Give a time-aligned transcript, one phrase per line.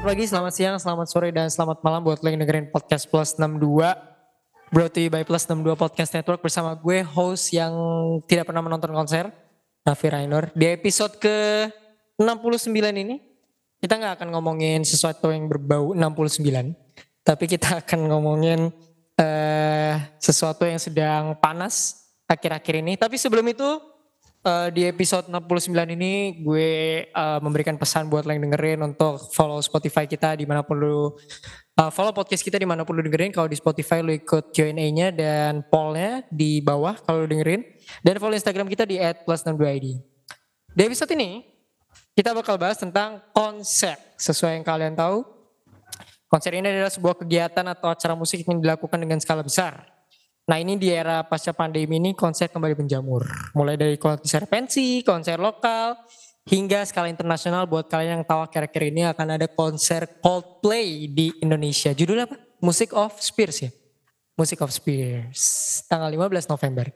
[0.00, 3.36] Selamat pagi, selamat siang, selamat sore, dan selamat malam buat lo yang dengerin podcast Plus
[3.36, 3.68] 62.
[4.72, 7.68] Brought to you by Plus 62 Podcast Network bersama gue, host yang
[8.24, 9.28] tidak pernah menonton konser,
[9.84, 10.48] Raffi Rainur.
[10.56, 11.68] Di episode ke
[12.16, 13.20] 69 ini,
[13.76, 16.48] kita nggak akan ngomongin sesuatu yang berbau 69.
[17.20, 18.72] Tapi kita akan ngomongin
[19.20, 22.96] eh, sesuatu yang sedang panas akhir-akhir ini.
[22.96, 23.68] Tapi sebelum itu,
[24.40, 26.70] eh, di episode 69 ini gue
[27.08, 31.12] eh, memberikan pesan buat lo yang dengerin untuk follow Spotify kita di mana pun lu
[31.76, 33.32] eh, follow podcast kita di mana pun lu dengerin.
[33.32, 37.64] Kalau di Spotify lu ikut Q&A-nya dan pollnya di bawah kalau dengerin.
[38.00, 39.86] Dan follow Instagram kita di @plus62id.
[40.70, 41.44] Di episode ini
[42.14, 43.98] kita bakal bahas tentang konser.
[44.20, 45.24] Sesuai yang kalian tahu,
[46.30, 49.99] konser ini adalah sebuah kegiatan atau acara musik yang dilakukan dengan skala besar.
[50.48, 53.26] Nah ini di era pasca pandemi ini konser kembali menjamur.
[53.54, 55.94] Mulai dari konser pensi, konser lokal,
[56.48, 61.92] hingga skala internasional buat kalian yang tahu akhir-akhir ini akan ada konser Coldplay di Indonesia.
[61.92, 62.36] Judulnya apa?
[62.60, 63.70] Music of Spears ya?
[64.34, 65.40] Music of Spears.
[65.86, 66.88] Tanggal 15 November.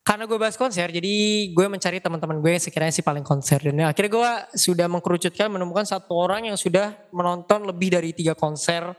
[0.00, 1.14] Karena gue bahas konser, jadi
[1.52, 3.62] gue mencari teman-teman gue yang sekiranya sih paling konser.
[3.62, 8.90] Dan akhirnya gue sudah mengkerucutkan menemukan satu orang yang sudah menonton lebih dari tiga konser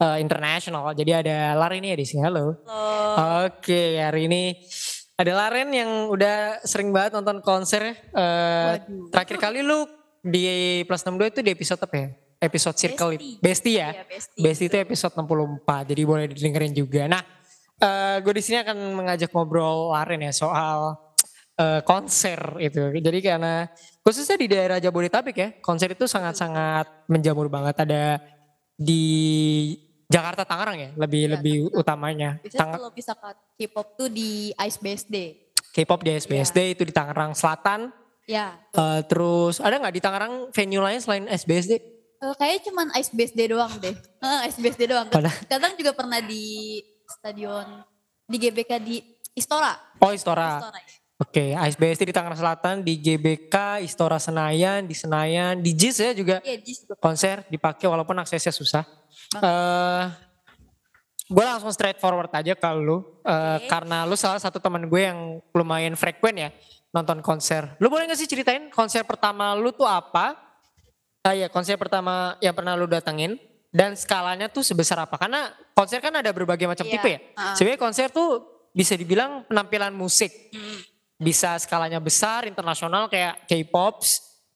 [0.00, 0.94] eh, internasional.
[0.96, 2.22] Jadi ada Laren ya di sini.
[2.24, 2.58] Halo.
[2.66, 3.48] Halo.
[3.50, 4.42] Oke, hari ini
[5.14, 7.94] ada Laren yang udah sering banget nonton konser.
[8.10, 9.10] Waduh.
[9.14, 9.86] terakhir kali lu
[10.24, 12.08] di Plus 62 itu di episode apa ya?
[12.44, 13.38] Episode Circle Bestie.
[13.40, 13.90] Bestie ya?
[13.94, 14.42] Iya, Bestie.
[14.42, 17.02] Bestie itu episode 64, jadi boleh didengerin juga.
[17.08, 17.22] Nah,
[17.80, 20.98] eh gue di sini akan mengajak ngobrol Laren ya soal
[21.56, 22.92] eh, konser itu.
[23.00, 23.68] Jadi karena
[24.04, 27.80] khususnya di daerah Jabodetabek ya, konser itu sangat-sangat menjamur banget.
[27.84, 28.20] Ada
[28.76, 29.02] di
[30.06, 32.38] Jakarta Tangerang ya, lebih Iya, lebih utamanya.
[32.38, 35.28] Biasanya Tang- kalau misalkan K-pop tuh di Ice Base Day.
[35.72, 37.90] K-pop di SBSD itu di Tangerang Selatan.
[38.24, 38.56] Ya.
[38.70, 41.72] Eh, terus ada nggak di Tangerang venue lain selain SBSD?
[42.14, 43.94] Eh, kayaknya cuman Ice Base Day doang deh.
[44.24, 45.08] Eh, Ice Base Day doang.
[45.08, 46.78] Padahal- Kadang juga pernah di
[47.10, 47.82] stadion
[48.24, 48.96] di GBK di
[49.32, 49.74] Istora.
[49.98, 50.56] Oh Istora.
[50.56, 50.80] Istora.
[51.14, 51.20] Ya.
[51.20, 56.36] Oke, ISBSD di Tangerang Selatan, di GBK, Istora Senayan, di Senayan, di JIS ya juga
[56.42, 56.92] Iya, situ.
[56.98, 58.82] konser dipakai walaupun aksesnya susah.
[59.36, 60.04] Eh
[61.24, 63.66] gue langsung straight forward aja ke lu, Eh, Oke.
[63.66, 65.18] karena lu salah satu teman gue yang
[65.52, 66.50] lumayan frekuen ya
[66.90, 67.78] nonton konser.
[67.78, 70.36] Lu boleh gak sih ceritain konser pertama lu tuh apa?
[71.22, 75.16] Ah iya, konser pertama yang pernah lu datengin dan skalanya tuh sebesar apa?
[75.16, 77.18] Karena konser kan ada berbagai macam Iya, tipe ya.
[77.34, 77.56] ah.
[77.56, 80.28] Sebenarnya konser tuh bisa dibilang penampilan musik.
[80.52, 80.78] Hmm.
[81.14, 84.02] Bisa skalanya besar, internasional kayak K-pop,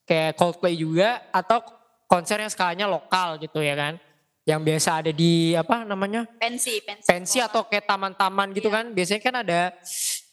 [0.03, 1.63] kayak Coldplay juga atau
[2.11, 3.95] konser yang skalanya lokal gitu ya kan.
[4.43, 6.25] Yang biasa ada di apa namanya?
[6.41, 7.05] Pensi, pensi.
[7.05, 8.77] pensi atau kayak taman-taman gitu Iya.
[8.81, 8.85] kan.
[8.91, 9.61] Biasanya kan ada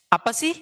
[0.09, 0.53] apa sih?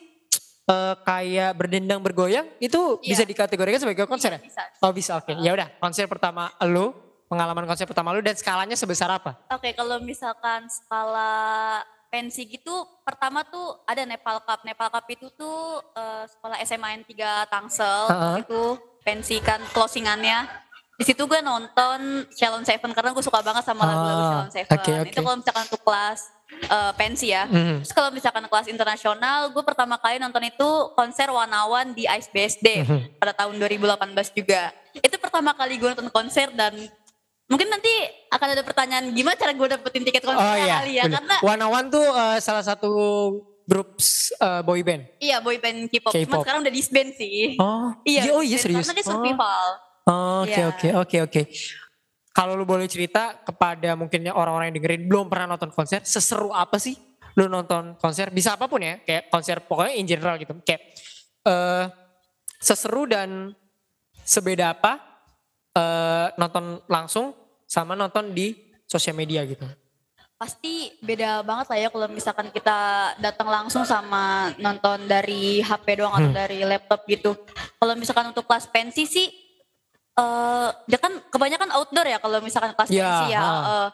[0.63, 3.11] eh, kayak berdendang bergoyang itu Iya.
[3.11, 4.39] bisa dikategorikan sebagai konser ya?
[4.39, 4.63] Iya, bisa.
[4.79, 5.35] Oh bisa oke.
[5.43, 6.95] Ya udah, konser pertama lu,
[7.27, 9.35] pengalaman konser pertama lu dan skalanya sebesar apa?
[9.51, 12.69] Oke, kalau misalkan skala pensi gitu,
[13.01, 14.61] pertama tuh ada Nepal Cup.
[14.61, 15.57] Nepal Cup itu tuh
[15.97, 17.13] eh, sekolah SMA N3
[17.49, 18.37] Tangsel, Ha-ha.
[18.37, 18.61] itu
[19.01, 20.45] pensi kan closingannya.
[20.93, 24.71] Di situ gue nonton Shalom Seven karena gue suka banget sama lagu-lagu Ah, Shalom Seven.
[24.71, 25.09] oke, oke.
[25.09, 26.19] Itu kalau misalkan untuk kelas
[26.53, 27.49] eh, pensi ya.
[27.49, 27.81] Mhm.
[27.81, 32.85] Terus kalau misalkan kelas internasional, gue pertama kali nonton itu konser Wanawan di Ice BSD
[32.85, 32.99] Mhm.
[33.17, 34.69] pada tahun 2018 juga.
[34.93, 36.77] Itu pertama kali gue nonton konser dan
[37.45, 37.91] mungkin nanti
[38.29, 40.75] akan ada pertanyaan gimana cara gue dapetin tiket konser Oh iya.
[40.79, 41.17] kali ya bener.
[41.19, 42.89] karena One One tuh eh, salah satu
[43.63, 43.99] grup
[44.37, 45.03] eh, boy band.
[45.19, 47.55] iya boy band K-pop, cuma sekarang udah disband sih.
[47.55, 48.83] Oh, Iya, oh iya serius.
[48.83, 49.11] Karena dia Oh.
[49.13, 49.65] survival.
[50.03, 50.65] Oh, Oke Iya.
[50.67, 51.41] oke oke oke.
[52.33, 56.75] Kalau lu boleh cerita kepada mungkinnya orang-orang yang dengerin belum pernah nonton konser, seseru apa
[56.75, 56.97] sih
[57.35, 58.27] lu nonton konser?
[58.29, 60.51] Bisa apa pun ya, kayak konser pokoknya in general gitu.
[60.59, 60.81] Kayak
[61.43, 61.85] eh
[62.57, 63.53] seseru dan
[64.23, 64.97] sebeda apa
[65.71, 67.31] eh nonton langsung
[67.73, 68.53] sama nonton di
[68.85, 69.65] sosial media gitu.
[70.35, 72.77] Pasti beda banget lah ya kalau misalkan kita
[73.17, 76.37] datang langsung sama nonton dari HP doang atau Hmm.
[76.37, 77.33] dari laptop gitu.
[77.73, 79.27] Kalau misalkan untuk kelas pensi sih,
[80.13, 83.41] eh dia kan kebanyakan outdoor ya kalau misalkan kelas Iya, pensi ya.
[83.41, 83.87] ha.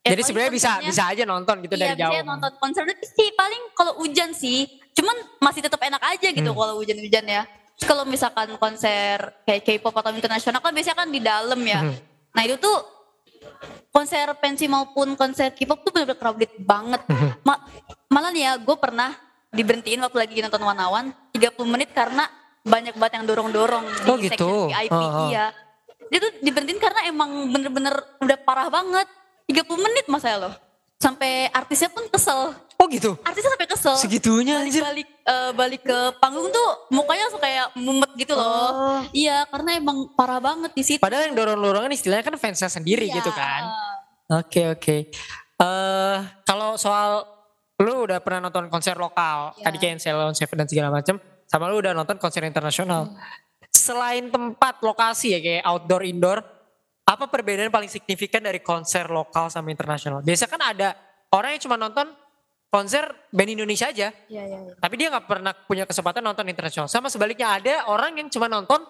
[0.00, 2.10] ya Jadi sebenarnya bisa bisa aja nonton gitu iya, dari jauh.
[2.10, 4.66] biasanya nonton konser sih paling kalau hujan sih.
[4.92, 6.58] Cuman masih tetap enak aja gitu Hmm.
[6.58, 7.42] kalau hujan-hujan ya.
[7.74, 11.80] Terus kalau misalkan konser kayak K-pop atau internasional kan biasanya kan di dalam ya.
[11.82, 11.94] Hmm.
[12.30, 12.76] Nah itu tuh
[13.90, 17.00] konser pensi maupun konser K-pop tuh bener-bener crowded banget.
[17.46, 17.62] Ma-
[18.08, 19.14] malah nih ya gue pernah
[19.50, 22.26] diberhentiin waktu lagi nonton Wanawan 30 menit karena
[22.64, 24.34] banyak banget yang dorong-dorong di Oh, gitu.
[24.34, 25.46] section VIP iya.
[26.08, 29.06] Dia tuh diberhentiin karena emang bener-bener udah parah banget.
[29.46, 30.54] 30 menit masa ya loh.
[30.96, 32.56] Sampai artisnya pun kesel.
[32.74, 33.16] Oh gitu.
[33.22, 33.94] Artisnya sampai kesel.
[33.96, 34.82] Segitunya balik anjir.
[34.82, 38.44] balik eh, balik ke panggung tuh mukanya langsung kayak mumet gitu loh.
[38.44, 39.00] Oh.
[39.14, 41.00] Iya, karena emang parah banget di situ.
[41.00, 43.16] Padahal yang dorong-dorongan istilahnya kan fansnya sendiri Iya.
[43.22, 43.62] gitu kan.
[44.42, 44.96] Oke oke.
[45.54, 47.24] Eh kalau soal
[47.78, 49.64] lu udah pernah nonton konser lokal, Iya.
[49.66, 51.16] tadi kayak Ceylon Seven dan segala macam,
[51.46, 53.10] sama lu udah nonton konser internasional.
[53.70, 56.38] Selain tempat lokasi ya kayak outdoor indoor,
[57.04, 60.22] apa perbedaan paling signifikan dari konser lokal sama internasional?
[60.22, 60.94] Biasa kan ada
[61.34, 62.06] orang yang cuma nonton
[62.74, 64.74] konser band Indonesia aja, Iya, iya, iya.
[64.82, 66.90] tapi dia nggak pernah punya kesempatan nonton internasional.
[66.90, 68.82] Sama sebaliknya ada orang yang cuma nonton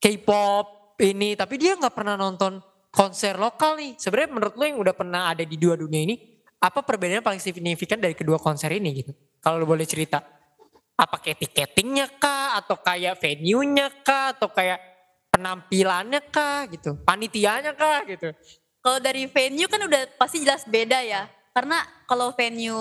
[0.00, 4.00] K-pop ini, tapi dia nggak pernah nonton konser lokal nih.
[4.00, 6.16] Sebenarnya menurut lo yang udah pernah ada di dua dunia ini,
[6.56, 9.12] apa perbedaan paling signifikan dari kedua konser ini gitu?
[9.44, 10.24] Kalau lo boleh cerita,
[10.96, 14.80] apa kayak tiketingnya kah, atau kayak venue-nya kah, atau kayak
[15.36, 18.32] penampilannya kah gitu, panitianya kah gitu?
[18.80, 21.28] Kalau dari venue kan udah pasti jelas beda ya.
[21.52, 22.80] Karena kalau venue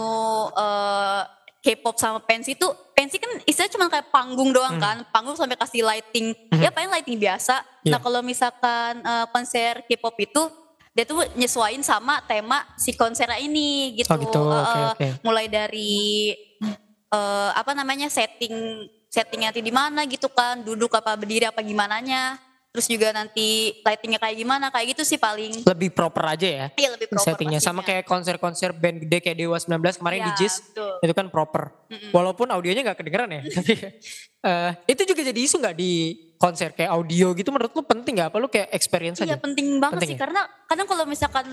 [0.55, 1.21] eh,
[1.61, 2.65] K-pop sama pensi itu,
[2.97, 7.21] pensi kan istilahnya cuma kayak panggung doang kan, panggung sampai kasih lighting, ya paling lighting
[7.21, 7.61] biasa.
[7.85, 7.93] Iya.
[7.93, 10.43] Nah kalau misalkan eh, konser K-pop itu,
[10.91, 14.09] dia tuh nyesuaiin sama tema si konsernya ini gitu.
[14.09, 15.07] Oh gitu, oke, eh, oke.
[15.21, 16.33] Mulai dari
[17.13, 21.99] eh, apa namanya setting settingnya nanti di mana gitu kan, duduk apa berdiri apa gimana
[22.01, 22.39] nya.
[22.71, 23.47] Terus juga nanti
[23.77, 25.59] lightingnya kayak gimana, kayak gitu sih paling.
[25.61, 27.59] Lebih proper aja ya Iya lebih proper settingnya.
[27.59, 30.93] Sama kayak konser-konser band gede kayak Dewa 19 kemarin di Iya, JIS, betul.
[31.03, 31.63] itu kan proper.
[32.09, 33.73] Walaupun audionya nggak kedengeran ya, tapi
[34.41, 35.91] eh, itu juga jadi isu nggak di
[36.35, 38.31] konser kayak audio gitu menurut lu penting nggak?
[38.31, 39.37] Apa lu kayak experience Iya aja?
[39.37, 40.21] penting banget Penting sih ya?
[40.23, 41.45] karena kadang kalau misalkan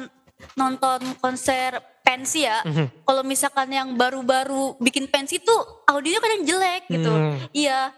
[0.55, 3.03] nonton konser pensi ya, Mhm.
[3.03, 7.11] kalau misalkan yang baru-baru bikin pensi tuh audionya kadang jelek gitu.
[7.11, 7.37] Hmm.
[7.51, 7.91] Iya.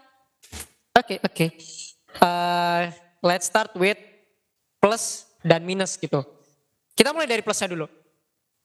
[0.91, 1.45] Oke oke.
[2.11, 2.83] Eh,
[3.21, 3.97] let's start with
[4.81, 6.25] plus dan minus gitu.
[6.97, 7.87] Kita mulai dari plusnya dulu.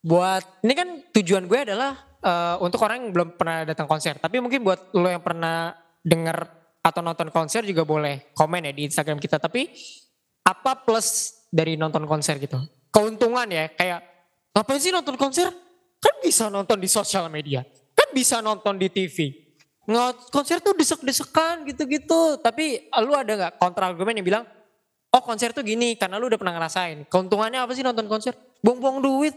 [0.05, 4.17] Buat ini kan tujuan gue adalah eh, untuk orang yang belum pernah datang konser.
[4.17, 6.39] Tapi mungkin buat lo yang pernah denger
[6.81, 9.41] atau nonton konser juga boleh komen ya di Instagram kita.
[9.43, 9.69] Tapi
[10.47, 12.59] apa plus dari nonton konser gitu?
[12.95, 14.01] Keuntungan ya kayak
[14.57, 15.51] ngapain sih nonton konser?
[15.99, 17.67] Kan bisa nonton di sosial media.
[17.97, 19.46] Kan bisa nonton di TV.
[20.29, 22.37] Konser tuh desek-desekan gitu-gitu.
[22.43, 24.45] Tapi lu ada nggak kontra argumen yang bilang,
[25.09, 27.07] oh konser tuh gini karena lu udah pernah ngerasain.
[27.07, 28.35] Keuntungannya apa sih nonton konser?
[28.61, 29.35] Buang-buang duit.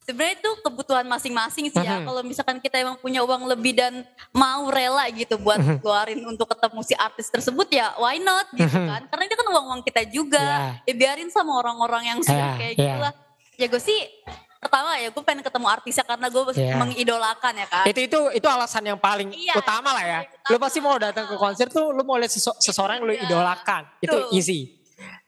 [0.00, 2.00] Sebenarnya itu kebutuhan masing-masing sih ya.
[2.00, 2.08] Mhm.
[2.08, 4.00] Kalau misalkan kita emang punya uang lebih dan
[4.32, 5.76] mau rela gitu buat Mhm.
[5.84, 9.04] keluarin untuk ketemu si artis tersebut ya why not gitu kan.
[9.06, 10.44] Karena itu kan uang-uang kita juga.
[10.84, 12.80] Ya biarin sama orang-orang yang suka Ya, kayak ya.
[12.80, 13.12] gitu lah.
[13.56, 14.00] Ya gue sih
[14.60, 16.76] pertama ya gue pengen ketemu artisnya karena gue Ya.
[16.76, 17.84] mengidolakan ya kan.
[17.84, 20.20] Itu itu itu alasan yang paling Iya, utama lah ya.
[20.20, 20.62] paling Lu utama.
[20.62, 23.24] pasti mau datang ke konser tuh lu mau lihat sese- seseorang yang lu Iya.
[23.24, 23.82] idolakan.
[23.98, 24.76] Itu easy.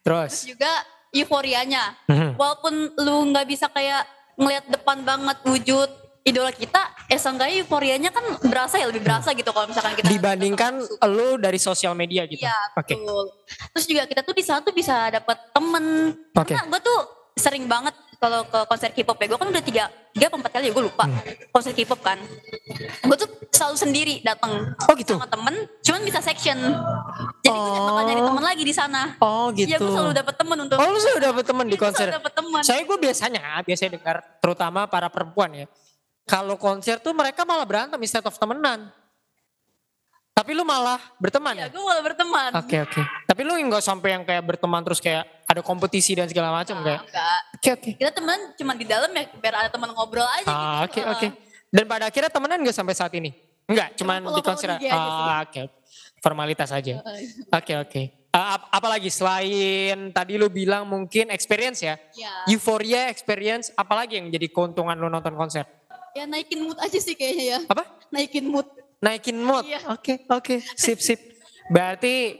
[0.05, 0.53] Terus Terus.
[0.53, 0.73] juga
[1.11, 1.97] euforianya.
[2.07, 2.37] Mhm.
[2.37, 5.89] Walaupun lu nggak bisa kayak ngelihat depan banget wujud
[6.23, 10.79] idola kita, eh seenggaknya euforianya kan berasa ya lebih berasa gitu kalau misalkan kita Dibandingkan
[10.79, 12.43] kita lu dari sosial media gitu.
[12.43, 12.95] Iya Oke.
[12.95, 13.25] betul.
[13.73, 15.85] Terus juga kita tuh di sana tuh bisa dapat temen.
[16.33, 16.55] Oke.
[16.55, 17.01] Karena gue tuh
[17.35, 19.27] sering banget kalau ke konser K-pop ya.
[19.27, 21.05] Gue kan udah tiga, tiga empat kali ya gue lupa.
[21.05, 21.19] Hmm.
[21.51, 22.19] Konser K-pop kan.
[23.03, 25.19] Gue tuh selalu sendiri datang Oh gitu.
[25.19, 25.55] sama temen.
[25.83, 26.55] Cuman bisa section.
[27.43, 28.29] Jadi gue gak bakal nyari Oh.
[28.31, 29.03] temen lagi di sana.
[29.19, 29.67] Oh gitu.
[29.67, 30.77] Iya gue selalu dapet temen untuk.
[30.77, 32.07] Oh lu selalu dapet temen di Iya, konser?
[32.07, 32.61] selalu dapet temen.
[32.63, 35.67] Saya gue biasanya, biasanya dengar terutama para perempuan ya.
[36.23, 38.87] Kalau konser tuh mereka malah berantem instead of temenan.
[40.33, 41.67] Tapi lu malah berteman ya?
[41.67, 42.51] Iya gue malah berteman.
[42.57, 43.01] Oke oke.
[43.27, 46.83] Tapi lu nggak sampai yang kayak berteman terus kayak ada kompetisi dan segala macam Ah,
[46.83, 47.01] kayak.
[47.05, 47.41] Enggak.
[47.63, 47.91] Oke oke.
[47.95, 50.99] Kita temen cuma di dalam ya biar ada teman ngobrol aja Ah, gitu.
[50.99, 51.27] Oke oke.
[51.71, 53.31] Dan pada akhirnya temenan gak sampai saat ini?
[53.65, 54.69] Enggak, cuman Cuma di follow-follow konser.
[54.75, 54.91] Aja.
[54.91, 55.63] Ah, oke.
[56.19, 56.95] Formalitas aja.
[57.55, 58.03] Oke oke.
[58.29, 61.95] Ah, ap- apalagi selain tadi lu bilang mungkin experience ya?
[62.13, 62.35] Ya.
[62.49, 65.63] Euphoria, experience, apalagi yang menjadi keuntungan lu nonton konser?
[66.13, 67.59] ya naikin mood aja sih kayaknya ya.
[67.65, 67.89] Apa?
[68.11, 68.67] Naikin mood.
[68.99, 69.65] Naikin mood.
[69.65, 69.81] Iya.
[69.89, 70.61] Oke, oke.
[70.75, 71.17] Sip, sip.
[71.69, 72.37] Berarti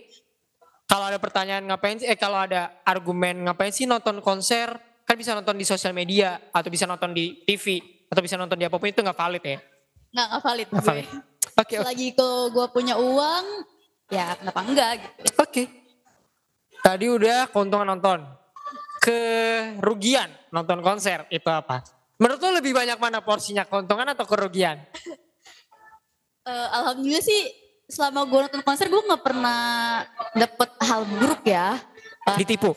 [0.85, 4.77] kalau ada pertanyaan ngapain sih, eh kalau ada argumen ngapain sih nonton konser,
[5.13, 8.65] kan bisa nonton di sosial media, atau bisa nonton di TV, atau bisa nonton di
[8.65, 9.59] apa pun itu nggak valid ya?
[10.09, 10.67] Nggak, nggak valid.
[10.73, 10.89] Nggak gue.
[10.89, 11.09] valid.
[11.13, 11.21] Oke,
[11.61, 11.75] oke.
[11.85, 13.45] Selagi kalau gue punya uang,
[14.09, 15.29] ya kenapa enggak gitu.
[15.37, 15.63] Oke.
[16.81, 18.25] Tadi udah keuntungan nonton.
[19.05, 21.85] Kerugian nonton konser itu apa?
[22.17, 24.81] Menurut lo lebih banyak mana porsinya keuntungan atau kerugian?
[26.43, 27.55] Eh, Alhamdulillah sih
[27.87, 30.03] selama gue nonton konser gue nggak pernah
[30.35, 31.79] dapet hal buruk ya.
[32.35, 32.75] Eh, Ditipu?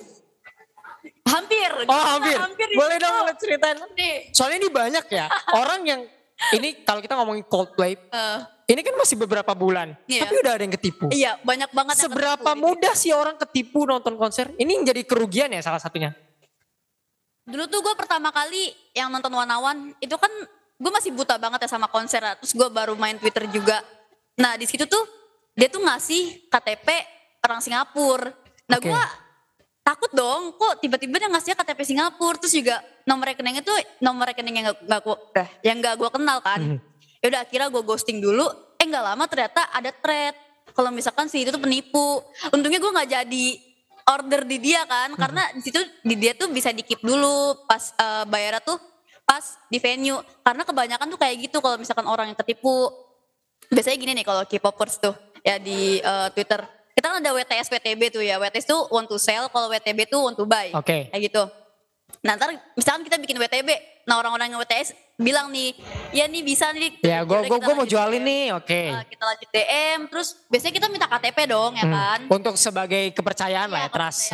[1.25, 1.69] Hampir.
[1.85, 2.37] Oh hampir.
[2.37, 3.77] Hampir Boleh dong ceritain.
[3.93, 5.25] Nih, Soalnya ini banyak ya
[5.61, 6.01] orang yang
[6.53, 10.27] ini kalau kita ngomongin Coldplay, eh, ini kan masih beberapa bulan, Iya.
[10.27, 11.05] tapi udah ada yang ketipu.
[11.09, 11.95] iya banyak banget.
[11.95, 12.65] yang Seberapa ketipu.
[12.65, 14.51] mudah sih orang ketipu nonton konser?
[14.53, 16.11] Ini yang jadi kerugian ya salah satunya.
[17.45, 20.33] Dulu tuh gue pertama kali yang nonton Wanawan itu kan
[20.75, 22.35] gue masih buta banget ya sama konser lah.
[22.35, 23.79] terus gue baru main Twitter juga
[24.35, 25.07] nah di situ tuh
[25.55, 26.87] dia tuh ngasih KTP
[27.39, 28.27] orang Singapura
[28.67, 28.91] nah Oke.
[28.91, 29.03] gue
[29.85, 34.65] takut dong kok tiba-tiba dia ngasih KTP Singapura terus juga nomor rekeningnya tuh nomor rekening
[34.65, 36.57] yang gak, gua, eh, yang gak gue kenal kan.
[36.57, 36.79] Mhm.
[37.21, 38.45] ya udah akhirnya gue ghosting dulu
[38.77, 40.35] eh nggak lama ternyata ada thread
[40.75, 42.19] kalau misalkan si itu tuh penipu.
[42.51, 43.45] Untungnya gue nggak jadi
[44.05, 47.95] order di dia kan karena di situ di dia tuh bisa di keep dulu pas
[47.95, 48.77] eh, bayarnya tuh
[49.23, 50.19] pas di venue.
[50.43, 52.91] Karena kebanyakan tuh kayak gitu kalau misalkan orang yang tertipu.
[53.65, 56.61] Biasanya gini nih kalau K-popers tuh ya di eh, Twitter
[57.05, 60.25] kita kan ada WTS WTB tuh ya WTS tuh want to sell kalau WTB tuh
[60.25, 61.05] want to buy Oke.
[61.05, 61.45] kayak gitu
[62.25, 63.69] nah ntar misalkan kita bikin WTB
[64.09, 65.77] nah orang-orang yang WTS bilang nih
[66.09, 68.25] ya nih bisa nih Ya, gue gue mau lanjut jualin DM.
[68.25, 68.81] nih, oke.
[68.89, 71.93] Eh, kita lanjut DM terus biasanya kita minta KTP dong ya Hmm.
[71.93, 74.33] kan Untuk sebagai kepercayaan lah ya, Iya, trust.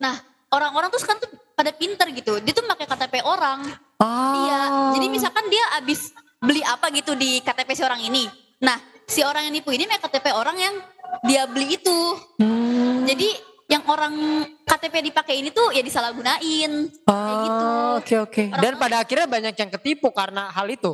[0.00, 0.16] nah
[0.48, 4.34] orang-orang tuh sekarang tuh pada pinter gitu dia tuh pakai KTP orang Oh.
[4.40, 4.60] Iya,
[4.96, 8.30] jadi misalkan dia abis beli apa gitu di KTP si orang ini.
[8.58, 10.74] Nah, si orang yang nipu ini pakai KTP orang yang
[11.24, 11.98] dia beli itu.
[12.36, 13.08] Hmm.
[13.08, 13.28] Jadi
[13.68, 14.14] yang orang
[14.64, 16.72] KTP dipakai ini tuh ya disalahgunain.
[17.04, 17.64] Kayak gitu.
[17.64, 18.42] Oh, Oke oke.
[18.46, 20.92] Dan Orang-orang- pada akhirnya banyak yang ketipu karena hal itu.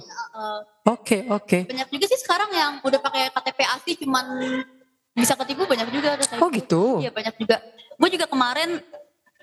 [0.85, 1.59] Oke oke.
[1.67, 4.25] banyak juga sih sekarang yang udah pakai KTP asli cuman
[5.15, 6.99] bisa ketipu banyak juga ada Oh gitu.
[6.99, 7.57] Iya banyak juga.
[7.95, 8.83] Gue juga kemarin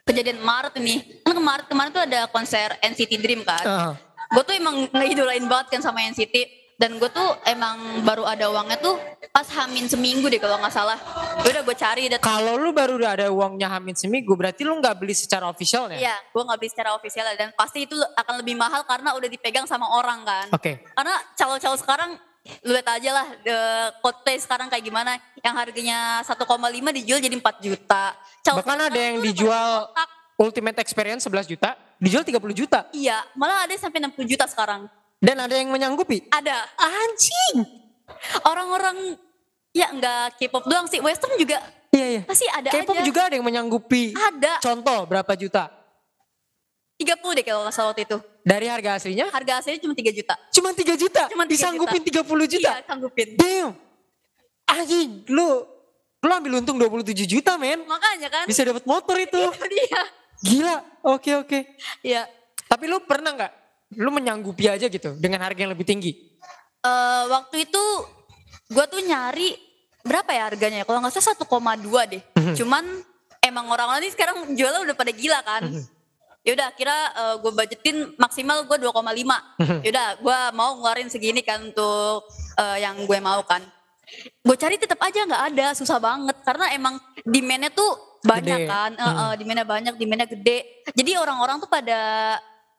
[0.04, 1.24] kejadian Maret ini.
[1.24, 3.64] Kan kemarin kemarin tuh ada konser NCT Dream kan.
[3.64, 3.94] Ah.
[4.32, 8.82] gue tuh emang ngidolain banget kan sama NCT dan gue tuh emang baru ada uangnya
[8.82, 8.98] tuh
[9.30, 10.98] pas hamin seminggu deh kalau nggak salah
[11.46, 14.78] Ya udah gue cari dan Kalau lu baru udah ada uangnya hamin seminggu, berarti lu
[14.82, 15.98] nggak beli secara official ya?
[16.10, 19.70] iya gue nggak beli secara ofisial dan pasti itu akan lebih mahal karena udah dipegang
[19.70, 20.82] sama orang kan Oke.
[20.98, 22.18] karena calo-calo sekarang
[22.66, 23.58] lu lihat aja lah the
[24.02, 26.42] Coldplay sekarang kayak gimana yang harganya 1,5
[26.98, 29.94] dijual jadi 4 juta Calo Bahkan ada yang dijual.
[30.42, 32.90] Ultimate Experience 11 juta, dijual 30 juta.
[32.98, 34.90] iya malah ada sampai 60 juta sekarang
[35.22, 36.26] Dan ada yang menyanggupi.
[36.28, 37.62] ada Anjing.
[38.44, 39.16] orang-orang
[39.72, 42.22] ya nggak K-pop doang sih western juga Iya iya.
[42.24, 44.12] pasti ada K-pop aja juga ada yang menyanggupi.
[44.12, 45.70] ada Contoh berapa juta?
[46.98, 50.34] 30 deh kalau nggak salah waktu itu Dari harga aslinya harga aslinya cuma 3 juta
[50.50, 51.22] cuma 3 juta.
[51.30, 52.72] Cuma 3 Disanggupin 30 juta.
[52.72, 53.72] iya sanggupin Damn.
[54.68, 55.66] Anjing, lu
[56.22, 57.82] lu ambil untung 27 juta, men.
[57.86, 59.38] makanya kan Bisa dapat motor itu.
[59.42, 60.02] itu dia
[60.42, 60.76] Gila.
[61.08, 61.60] Oke, oke.
[62.02, 62.26] ya
[62.66, 63.52] Tapi lu pernah nggak
[63.94, 66.12] lu menyanggupi aja gitu dengan harga yang lebih tinggi?
[66.82, 67.84] Eh, waktu itu
[68.68, 69.54] gue tuh nyari
[70.02, 72.56] berapa ya harganya kalau nggak salah 1,2 deh Mhm.
[72.58, 72.84] cuman
[73.40, 75.84] emang orang-orang ini sekarang jualnya udah pada gila kan Mhm.
[76.42, 76.98] yaudah kira
[77.38, 79.86] gue budgetin maksimal gue 2,5 Mhm.
[79.86, 82.26] yaudah gue mau ngeluarin segini kan untuk
[82.58, 83.62] eh, yang gue mau kan
[84.42, 88.68] gue cari tetap aja nggak ada susah banget karena emang demandnya tuh banyak Gede.
[88.68, 92.00] kan Eh, eh, demandnya banyak demandnya gede jadi orang-orang tuh pada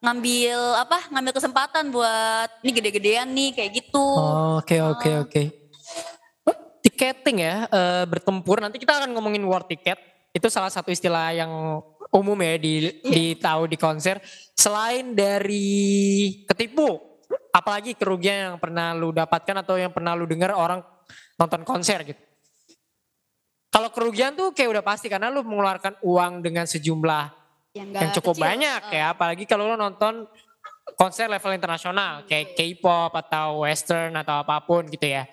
[0.02, 4.06] ngambil apa ngambil kesempatan buat ini gede-gedean nih kayak gitu
[4.58, 5.42] Oke, oke, oke.
[6.82, 8.58] Tiketing ya, eh, bertempur.
[8.58, 9.94] Nanti kita akan ngomongin war ticket.
[10.34, 11.78] Itu salah satu istilah yang
[12.10, 14.18] umum ya di ditahu di konser.
[14.58, 16.98] Selain dari ketipu,
[17.54, 20.82] apalagi kerugian yang pernah lu dapatkan atau yang pernah lu dengar orang
[21.38, 22.22] nonton konser gitu.
[23.72, 27.41] Kalau kerugian tuh kayak udah pasti karena lu mengeluarkan uang dengan sejumlah
[27.72, 28.44] yang, yang cukup kecil.
[28.44, 30.28] banyak Eh, ya apalagi kalau lo nonton
[30.96, 35.24] konser level internasional kayak K-pop atau western atau apa pun gitu ya.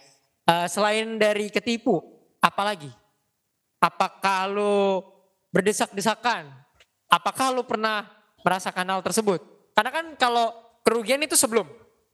[0.48, 2.00] Eh, selain dari ketipu
[2.40, 2.90] apalagi?
[3.80, 5.04] Apakah lo
[5.52, 6.52] berdesak-desakan?
[7.08, 8.08] Apakah lo pernah
[8.44, 9.40] merasakan hal tersebut?
[9.76, 10.52] Karena kan kalau
[10.84, 11.68] kerugian itu sebelum.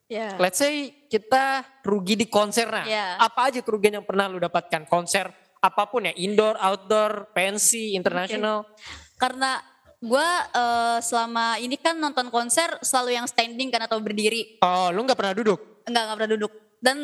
[0.05, 0.37] Ya.
[0.37, 3.17] let's say kita rugi di konser nah Iya.
[3.17, 4.85] apa aja kerugian yang pernah lo dapatkan?
[4.85, 8.69] Konser apa pun ya indoor outdoor pensi internasional?
[9.17, 9.57] Karena
[10.05, 14.61] gue eh, selama ini kan nonton konser selalu yang standing kan atau berdiri.
[14.61, 15.59] Oh lu nggak pernah duduk?
[15.83, 16.51] Enggak nggak pernah duduk.
[16.77, 16.97] Dan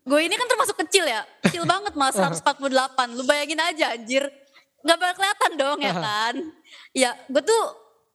[0.00, 1.22] gue ini kan termasuk kecil ya.
[1.40, 2.14] Kecil banget mas.
[2.18, 2.66] 148
[3.14, 4.26] lu bayangin aja anjir.
[4.80, 6.34] Nggak bakal kelihatan dong ya kan?
[6.90, 7.62] Ya gue tuh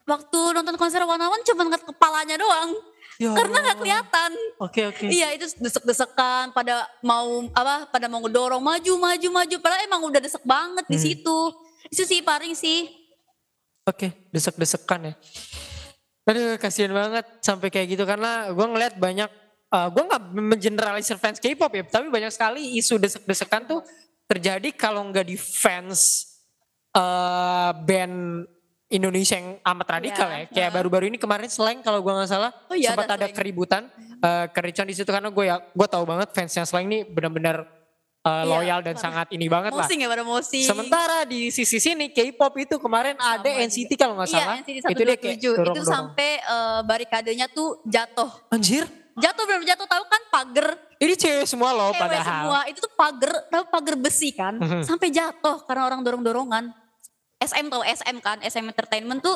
[0.03, 2.75] waktu nonton konser One One cuma ngeliat kepalanya doang.
[3.15, 3.79] Ya karena nggak Allah.
[3.79, 4.31] kelihatan.
[4.59, 5.05] Oke oke.
[5.07, 9.55] Iya itu desek-desekan pada mau apa pada mau ngedorong maju maju maju.
[9.57, 11.05] Padahal emang udah desek banget di Hmm.
[11.07, 11.37] situ.
[11.87, 13.04] Itu sih paling sih.
[13.85, 15.13] Oke, desek-desekan ya.
[16.25, 19.29] Aduh, kasihan banget sampai kayak gitu karena gue ngeliat banyak,
[19.69, 23.85] uh, gue nggak mengeneralisir fans K-pop ya, tapi banyak sekali isu desek-desekan tuh
[24.25, 26.25] terjadi kalau nggak di fans
[26.97, 28.49] uh, band
[28.89, 30.45] Indonesia yang amat radikal Iya, ya.
[30.49, 30.75] Kayak heeh.
[30.81, 33.89] baru-baru ini kemarin Slang kalau gue nggak salah Oh iya, sempat ada ada keributan,
[34.21, 37.84] uh, kericuan di situ karena gue ya gue tahu banget fansnya Slang ini benar-benar
[38.25, 39.03] uh, Iya, loyal dan parah.
[39.05, 39.86] sangat ini banget lah.
[39.86, 40.65] Mosing ya pada mosing.
[40.65, 43.63] Sementara di sisi sini K-pop itu kemarin Sama ada juga.
[43.63, 44.41] NCT kalau nggak salah.
[44.51, 48.29] Iya NCT itu dia kayak 127 itu sampai eh, barikadenya tuh jatuh.
[48.50, 48.84] Anjir,
[49.15, 52.24] jatuh benar jatuh tahu kan pagar Ini cewek semua loh cewek padahal.
[52.25, 54.82] semua itu tuh pagar tahu pagar besi kan Mhm.
[54.84, 56.72] sampai jatuh karena orang dorong dorongan
[57.38, 59.36] SM tahu SM kan SM Entertainment tuh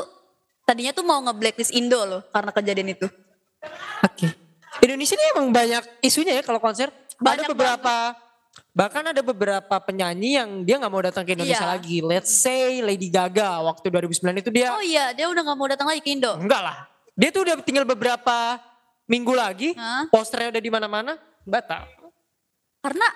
[0.64, 3.08] tadinya tuh mau nge-blacklist Indo loh karena kejadian itu
[4.02, 4.32] Oke.
[4.80, 6.88] Indonesia ini emang banyak isunya ya kalau konser.
[6.88, 8.16] ada Banyak beberapa
[8.70, 11.74] bahkan ada beberapa penyanyi yang dia nggak mau datang ke Indonesia Iya.
[11.74, 11.98] lagi.
[12.00, 15.88] Let's say Lady Gaga waktu 2009 itu dia oh iya dia udah nggak mau datang
[15.88, 16.78] lagi ke Indo enggak lah.
[17.14, 18.56] Dia tuh udah tinggal beberapa
[19.04, 20.08] minggu lagi, Hah?
[20.08, 21.84] posternya udah di mana-mana, batal.
[22.80, 23.08] karena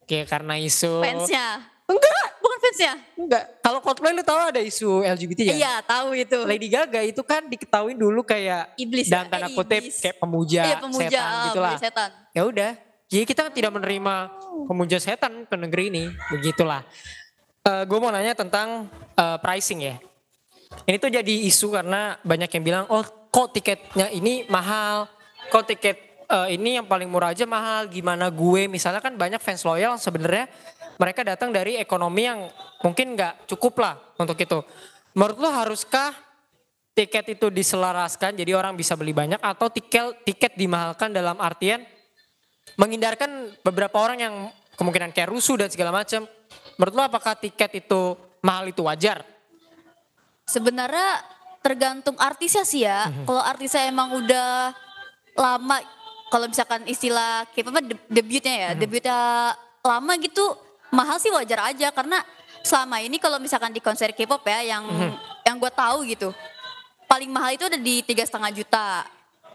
[0.00, 3.44] Oke, karena isu fansnya Enggak, bukan fansnya enggak.
[3.60, 5.54] Kalau Coldplay lu tahu ada isu LGBT ya?
[5.54, 9.24] iya tahu itu Lady Gaga itu kan diketahui dulu kayak iblis ya?
[9.24, 11.76] tanda Eh, kutip kayak pemuja, iya pemuja setan ah, gitu lah.
[11.76, 12.70] setan Ya udah,
[13.14, 14.14] jadi kita tidak menerima
[14.66, 16.04] pemuja setan ke negeri ini,
[16.34, 16.82] begitulah.
[17.62, 19.96] gue mau nanya tentang eh, pricing ya.
[20.82, 25.06] Ini tuh jadi isu karena banyak yang bilang, oh kok tiketnya ini mahal,
[25.46, 28.66] kok tiket eh, ini yang paling murah aja mahal, gimana gue?
[28.66, 30.50] Misalnya kan banyak fans loyal sebenarnya
[30.98, 32.50] mereka datang dari ekonomi yang
[32.82, 34.58] mungkin nggak cukup lah untuk itu.
[35.14, 36.10] Menurut lo haruskah
[36.98, 41.93] tiket itu diselaraskan jadi orang bisa beli banyak atau tiket tiket dimahalkan dalam artian
[42.74, 44.34] menghindarkan beberapa orang yang
[44.74, 46.26] kemungkinan kayak rusuh dan segala macam.
[46.74, 49.22] Menurut lo apakah tiket itu mahal itu wajar?
[50.44, 51.22] Sebenarnya
[51.64, 53.08] tergantung artisnya sih ya.
[53.08, 53.24] Mhm.
[53.24, 54.74] Kalau artisnya emang udah
[55.32, 55.76] lama,
[56.28, 58.78] kalau misalkan istilah K-pop de- debutnya ya, Mhm.
[58.78, 59.18] debutnya
[59.80, 60.44] lama gitu,
[60.92, 62.20] mahal sih wajar aja karena
[62.60, 65.10] selama ini kalau misalkan di konser K-pop ya, yang Mhm.
[65.46, 66.28] yang gue tahu gitu,
[67.06, 69.06] paling mahal itu ada di tiga setengah juta.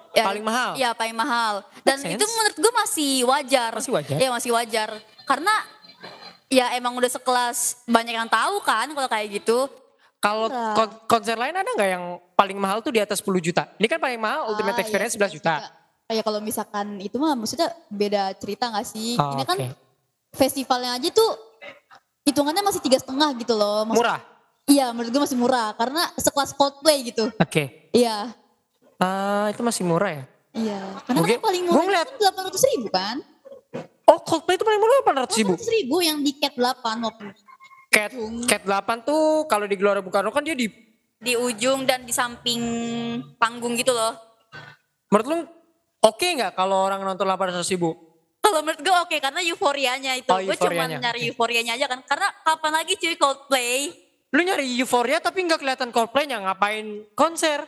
[0.10, 0.70] Ya, Paling mahal?
[0.74, 1.54] Iya paling mahal.
[1.82, 3.72] Dan itu menurut gue masih wajar.
[3.72, 4.18] Masih wajar?
[4.18, 4.89] Iya masih wajar.
[5.24, 5.54] Karena
[6.48, 9.69] ya emang udah sekelas banyak yang tahu kan kalau kayak gitu.
[10.19, 10.76] Kalau Murah.
[10.76, 13.69] kon- konser lain ada nggak yang paling mahal tuh di atas 10 juta?
[13.78, 15.54] Ini kan paling mahal Ultimate Ah, Experience iya, 11 juta.
[16.10, 19.13] Ya kalau misalkan itu mah maksudnya beda cerita gak sih?
[19.15, 19.67] Oh, Ini kan oke.
[20.34, 21.32] festivalnya aja tuh
[22.24, 23.86] hitungannya masih tiga setengah gitu loh.
[23.86, 24.19] Maksud- Murah.
[24.65, 27.30] Iya menurut gue masih murah karena sekelas Coldplay gitu.
[27.36, 27.89] Oke.
[27.89, 28.34] Iya.
[28.99, 30.23] Ah, itu masih murah ya?
[30.51, 30.81] Iya.
[31.07, 33.17] Karena Oke, kan paling murah ngeliat- itu delapan ratus ribu kan?
[34.03, 35.53] Oh Coldplay itu paling murah 800 ribu.
[35.53, 37.27] Delapan ratus ribu yang di cat 8 maupun
[37.89, 38.12] Cat,
[38.45, 40.69] Cat 8 tuh kalau di Gelora Bung Karno kan dia di
[41.15, 42.62] Di ujung dan di samping
[43.35, 44.13] panggung gitu loh.
[45.09, 45.38] menurut lu
[45.99, 47.97] oke nggak kalau orang nonton 800 ribu?
[48.39, 50.27] Kalau menurut gue oke karena euforianya itu.
[50.27, 51.99] Oh, gue cuma nyari euforianya aja kan.
[52.03, 53.89] Karena kapan lagi cuy Coldplay.
[54.29, 57.65] Lu nyari euforia tapi nggak kelihatan Coldplay-nya ngapain konser?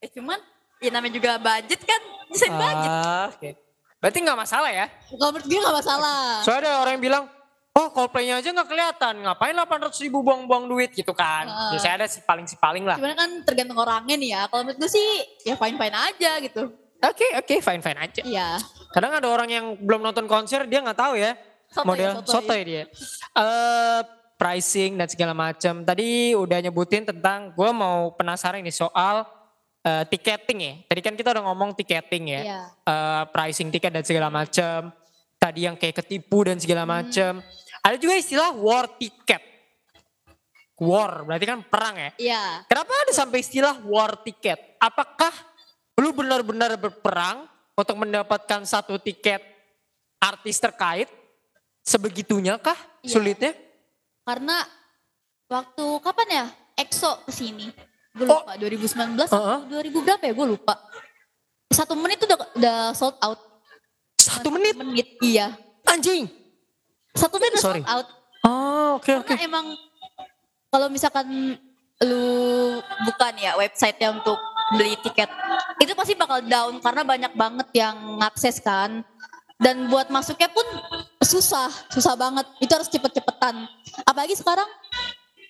[0.00, 0.38] Eh cuman
[0.80, 2.00] ya namanya juga budget kan.
[2.28, 2.90] Desain budget.
[2.90, 3.50] Ah, oke.
[3.96, 4.86] Berarti nggak masalah ya?
[5.08, 6.18] kalau menurut gue gak masalah.
[6.44, 7.24] Soalnya ada orang yang bilang,
[7.72, 11.48] oh Coldplay-nya aja nggak kelihatan, ngapain 800 ribu buang-buang duit gitu kan.
[11.48, 11.72] Ah.
[11.72, 13.00] Biasanya ada si paling si paling lah.
[13.00, 14.40] Cuman kan tergantung orangnya nih ya.
[14.52, 15.06] Kalau menurut gue sih
[15.48, 16.62] ya fine fine aja gitu.
[16.96, 18.20] Oke oke fine fine aja.
[18.24, 18.48] Iya.
[18.92, 21.36] Kadang ada orang yang belum nonton konser dia nggak tahu ya
[21.68, 22.32] Sotoy, model sotoy.
[22.32, 22.82] sotoy dia.
[23.36, 24.00] Eh
[24.36, 25.84] pricing dan segala macam.
[25.84, 29.24] Tadi udah nyebutin tentang gue mau penasaran nih soal
[29.86, 30.74] eh, tiketing ya.
[30.90, 32.40] Tadi kan kita udah ngomong tiketing ya.
[32.42, 32.60] Iya.
[32.82, 34.90] Eh, pricing tiket dan segala macam.
[35.38, 36.92] Tadi yang kayak ketipu dan segala Hmm.
[36.98, 37.32] macam.
[37.80, 39.38] Ada juga istilah war ticket.
[40.76, 42.10] War berarti kan perang ya.
[42.18, 42.42] Iya.
[42.66, 44.58] Kenapa ada sampai istilah war ticket?
[44.76, 45.32] Apakah
[45.96, 49.40] lu benar-benar berperang untuk mendapatkan satu tiket
[50.18, 51.08] artis terkait?
[51.80, 53.08] Sebegitunya kah Iya.
[53.14, 53.52] sulitnya?
[54.26, 54.58] Karena
[55.46, 56.44] waktu kapan ya
[56.74, 57.70] EXO ke sini?
[58.16, 58.40] Gue Oh.
[58.40, 59.58] lupa 2019 Heeh.
[59.60, 60.74] atau 2000 berapa ya gue lupa.
[61.68, 63.36] Satu menit tuh udah, udah sold out.
[64.16, 64.74] Satu menit?
[64.74, 65.52] menit iya.
[65.84, 66.24] Anjing.
[67.12, 67.84] Satu menit Sorry.
[67.84, 68.06] sold out.
[68.42, 69.36] Oh oke oke.
[69.36, 69.66] Karena emang
[70.68, 71.60] kalau misalkan
[72.04, 72.76] Lu
[73.08, 74.36] bukan ya website untuk
[74.76, 75.32] beli tiket.
[75.80, 79.00] itu pasti bakal down karena banyak banget yang ngakses kan.
[79.56, 80.64] Dan buat masuknya pun
[81.24, 82.44] susah, susah banget.
[82.60, 83.64] Itu harus cepet-cepetan.
[84.04, 84.68] Apalagi sekarang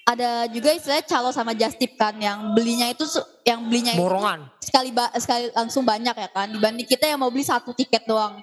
[0.06, 3.02] ada juga istilahnya calo sama just tip kan yang belinya itu
[3.42, 4.46] yang belinya itu Borongan.
[4.62, 8.38] sekali ba- sekali langsung banyak ya kan dibanding kita yang mau beli satu tiket doang.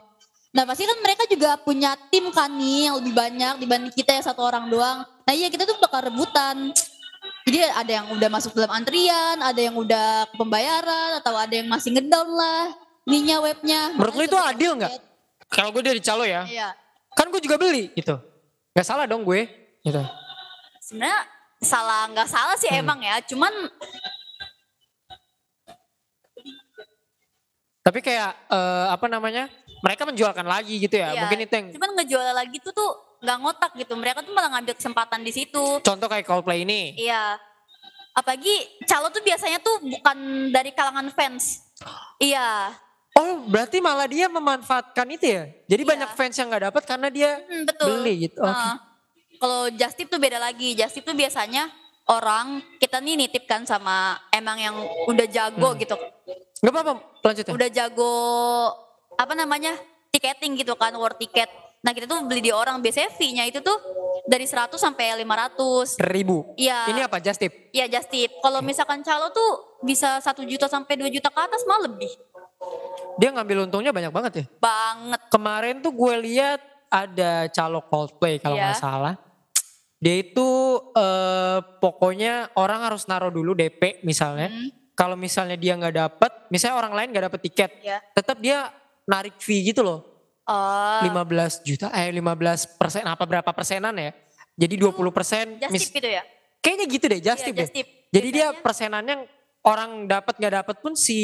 [0.52, 4.21] Nah pasti kan mereka juga punya tim kan nih yang lebih banyak dibanding kita yang
[4.21, 5.02] satu orang doang.
[5.02, 6.76] Nah iya kita tuh bakal rebutan.
[7.43, 11.91] Jadi ada yang udah masuk dalam antrian, ada yang udah pembayaran, atau ada yang masih
[11.91, 12.71] ngedown lah
[13.04, 13.91] ininya webnya.
[13.95, 14.91] Menurut lu itu adil nggak?
[15.47, 16.71] Kalau gue dari calo ya, Iya.
[17.12, 18.15] kan gue juga beli gitu.
[18.71, 19.43] Gak salah dong gue
[19.82, 19.99] gitu.
[20.80, 21.19] Sebenarnya
[21.63, 22.80] salah nggak salah sih Hmm.
[22.80, 23.17] emang ya.
[23.23, 23.52] Cuman
[27.84, 29.52] Tapi kayak eh, apa namanya?
[29.84, 31.12] Mereka menjualkan lagi gitu ya.
[31.12, 31.21] Iya.
[31.28, 33.93] Mungkin itu yang cuman ngejual lagi tuh tuh nggak ngotak gitu.
[33.93, 35.63] Mereka tuh malah ngambil kesempatan di situ.
[35.80, 36.95] contoh kayak Coldplay ini.
[36.95, 37.36] Iya.
[38.13, 40.17] Apalagi calo tuh biasanya tuh bukan
[40.49, 41.60] dari kalangan fans.
[42.17, 42.71] Iya.
[43.13, 45.43] Oh berarti malah dia memanfaatkan itu ya?
[45.67, 45.89] Jadi Iya.
[45.91, 47.86] banyak fans yang nggak dapat karena dia Hmm, betul.
[47.91, 48.39] beli gitu.
[48.39, 48.47] Oke.
[48.47, 48.80] Nah,
[49.43, 50.71] kalau just tip tuh beda lagi.
[50.71, 51.67] Just tip tuh biasanya
[52.08, 55.79] orang kita nih nitipkan sama emang yang udah jago Hmm.
[55.84, 55.95] gitu.
[56.63, 57.51] Gak apa-apa lanjutin.
[57.51, 58.13] Udah jago
[59.13, 59.75] apa namanya?
[60.13, 61.49] tiketing gitu kan, war tiket.
[61.82, 63.75] Nah, kita tuh beli di orang biasanya fee-nya itu tuh
[64.23, 65.97] dari 100 sampai 500.
[65.97, 66.53] Ribu.
[66.53, 66.86] Iya.
[66.86, 67.49] Ini apa just tip?
[67.73, 68.29] Iya, just tip.
[68.38, 72.13] Kalau misalkan calo tuh bisa 1 juta sampai 2 juta ke atas malah lebih.
[73.17, 74.45] Dia ngambil untungnya banyak banget ya.
[74.62, 75.21] Banget.
[75.27, 78.69] Kemarin tuh gue lihat ada calo Coldplay kalau Iya.
[78.69, 79.13] nggak salah.
[80.04, 80.48] Dia itu
[80.92, 84.52] eh, pokoknya orang harus naruh dulu DP misalnya.
[84.52, 84.68] Hmm.
[84.94, 87.98] Kalau misalnya dia nggak dapet, misalnya orang lain nggak dapet tiket, Iya.
[88.13, 88.70] tetap dia
[89.10, 90.00] narik fee gitu loh.
[90.44, 94.12] Oh, 15 juta, eh 15 persen, apa berapa persenan ya.
[94.54, 95.56] Jadi 20 persen.
[95.58, 96.22] just tip itu ya?
[96.60, 97.78] Kayaknya gitu deh, just Iya, tip just deh.
[97.82, 97.88] tip.
[98.12, 99.16] Jadi dia persenannya
[99.63, 101.18] orang dapat nggak dapat pun si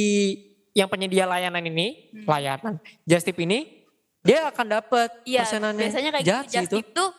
[0.71, 2.25] yang penyedia layanan ini, Hmm.
[2.25, 3.85] layanan just tip ini,
[4.23, 5.83] dia akan dapat Iya, persenannya.
[5.83, 6.39] biasanya kayak gitu.
[6.49, 7.09] Just tip tuh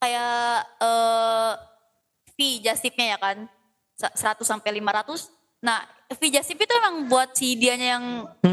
[0.00, 0.40] kayak
[0.80, 1.52] eh
[2.34, 3.44] fee just tipnya ya kan.
[3.94, 5.28] Sa- 100 sampai 500.
[5.60, 8.04] Nah, fee just tip itu emang buat si dianya yang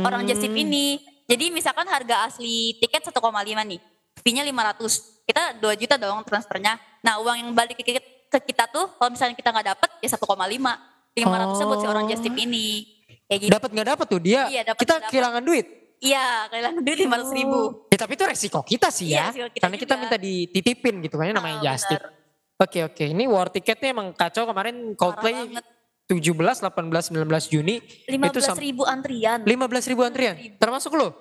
[0.03, 0.60] orang just tip Hmm.
[0.62, 0.99] ini.
[1.23, 3.79] Jadi misalkan harga asli tiket 1,5 nih.
[4.17, 5.23] Fee-nya 500.
[5.23, 6.75] Kita 2 juta dong transfernya.
[6.99, 10.10] Nah, uang yang balik ke kita, ke kita tuh kalau misalnya kita nggak dapet ya
[10.10, 10.75] 1,5.
[11.15, 12.88] 500 buat si orang just tip ini.
[13.27, 13.51] Kayak gitu.
[13.51, 15.67] Dapat nggak dapat tuh dia, Iya, dapat kita kehilangan duit.
[15.97, 17.60] Iya, kehilangan duit 500 ribu.
[17.88, 19.25] Ya tapi itu resiko kita sih Iya, ya.
[19.27, 20.01] resiko kita Karena kita juga.
[20.03, 21.97] minta dititipin gitu kan namanya Ah, just tip.
[21.97, 22.13] benar.
[22.57, 25.65] Oke oke, ini war tiketnya emang kacau kemarin Coldplay banget.
[26.07, 26.33] 17,
[26.63, 27.75] 18, 19 Juni.
[28.07, 29.43] 15 sam- ribu antrian.
[29.43, 30.33] 15 ribu antrian.
[30.55, 31.13] Termasuk lo?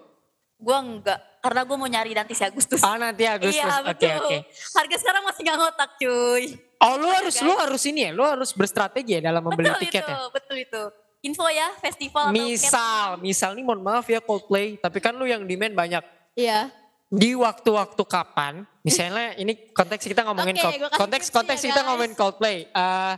[0.56, 2.80] Gue enggak, karena gue mau nyari nanti si Agustus.
[2.80, 3.52] Ah nanti Agustus.
[3.54, 4.16] Iya Oke betul.
[4.22, 4.36] oke.
[4.72, 6.44] Harga sekarang masih gak ngotak cuy.
[6.78, 10.02] Oh lu harus lu harus ini ya, lu harus berstrategi ya dalam membeli betul tiket
[10.02, 10.28] itu, ya.
[10.30, 10.82] betul itu.
[11.26, 15.42] Info ya, festival atau Misal, misal nih mohon maaf ya Coldplay, tapi kan lu yang
[15.42, 16.04] demand banyak.
[16.32, 16.70] Iya.
[17.06, 18.62] Di waktu-waktu kapan?
[18.80, 21.86] Misalnya ini konteks kita ngomongin Cold- kasih konteks tips konteks ya, kita guys.
[21.86, 22.56] ngomongin Coldplay.
[22.64, 23.14] Eh,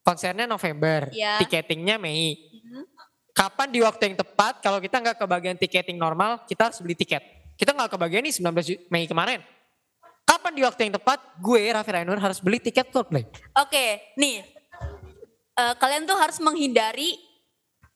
[0.00, 1.38] konsernya November, Iya.
[1.38, 2.34] tiketingnya Mei.
[2.34, 2.82] Mhm.
[3.32, 7.22] Kapan di waktu yang tepat kalau kita nggak kebagian tiketing normal, kita harus beli tiket.
[7.54, 9.40] Kita nggak kebagian nih 19 Ju- Mei kemarin.
[10.22, 13.26] Kapan di waktu yang tepat gue Raffi Rainur harus beli tiket Coldplay?
[13.54, 14.42] Oke, nih.
[15.52, 17.14] Eh, kalian tuh harus menghindari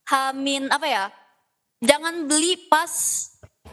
[0.06, 1.04] hamin apa ya?
[1.78, 2.88] Jangan beli pas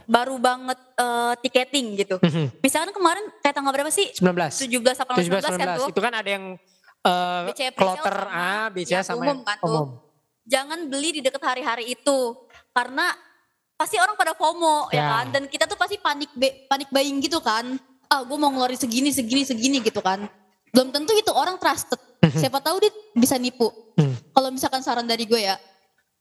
[0.04, 2.16] baru banget eh, tiketing gitu.
[2.20, 2.60] Mhm.
[2.60, 4.12] Misalkan kemarin kayak tanggal berapa sih?
[4.12, 4.68] 19.
[4.68, 5.88] 17 18 17 19 kan tuh.
[5.88, 6.46] 19 itu kan ada yang
[7.06, 9.68] uh, BCA pre-sale kloter A, BCA yang sama umum kan tuh.
[9.70, 9.88] umum.
[10.44, 12.20] Jangan beli di deket hari-hari itu
[12.76, 13.16] karena
[13.74, 15.08] pasti orang pada FOMO ya, Ya.
[15.10, 16.28] kan dan kita tuh pasti panik
[16.68, 17.80] panik buying gitu kan.
[18.12, 20.28] Ah, gue mau ngeluarin segini segini segini gitu kan.
[20.70, 21.98] Belum tentu itu orang trusted.
[22.24, 23.72] Siapa tahu dia bisa nipu.
[23.96, 24.14] Hmm.
[24.32, 25.56] Kalau misalkan saran dari gue ya,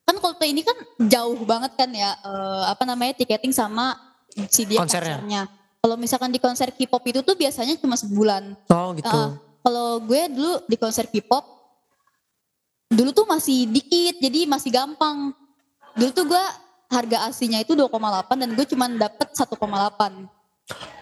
[0.03, 3.95] kan Coldplay ini kan jauh banget kan ya eh, apa namanya tiketing sama
[4.49, 5.19] si dia Konsernya.
[5.21, 5.43] konsernya.
[5.83, 8.55] Kalau misalkan di konser K-pop itu tuh biasanya cuma sebulan.
[8.71, 9.11] Oh gitu.
[9.11, 9.35] Ah,
[9.67, 11.43] kalau gue dulu di konser K-pop,
[12.87, 15.35] dulu tuh masih dikit, jadi masih gampang.
[15.99, 16.45] Dulu tuh gue
[16.87, 17.99] harga aslinya itu 2,8
[18.31, 19.59] dan gue cuma dapet 1,8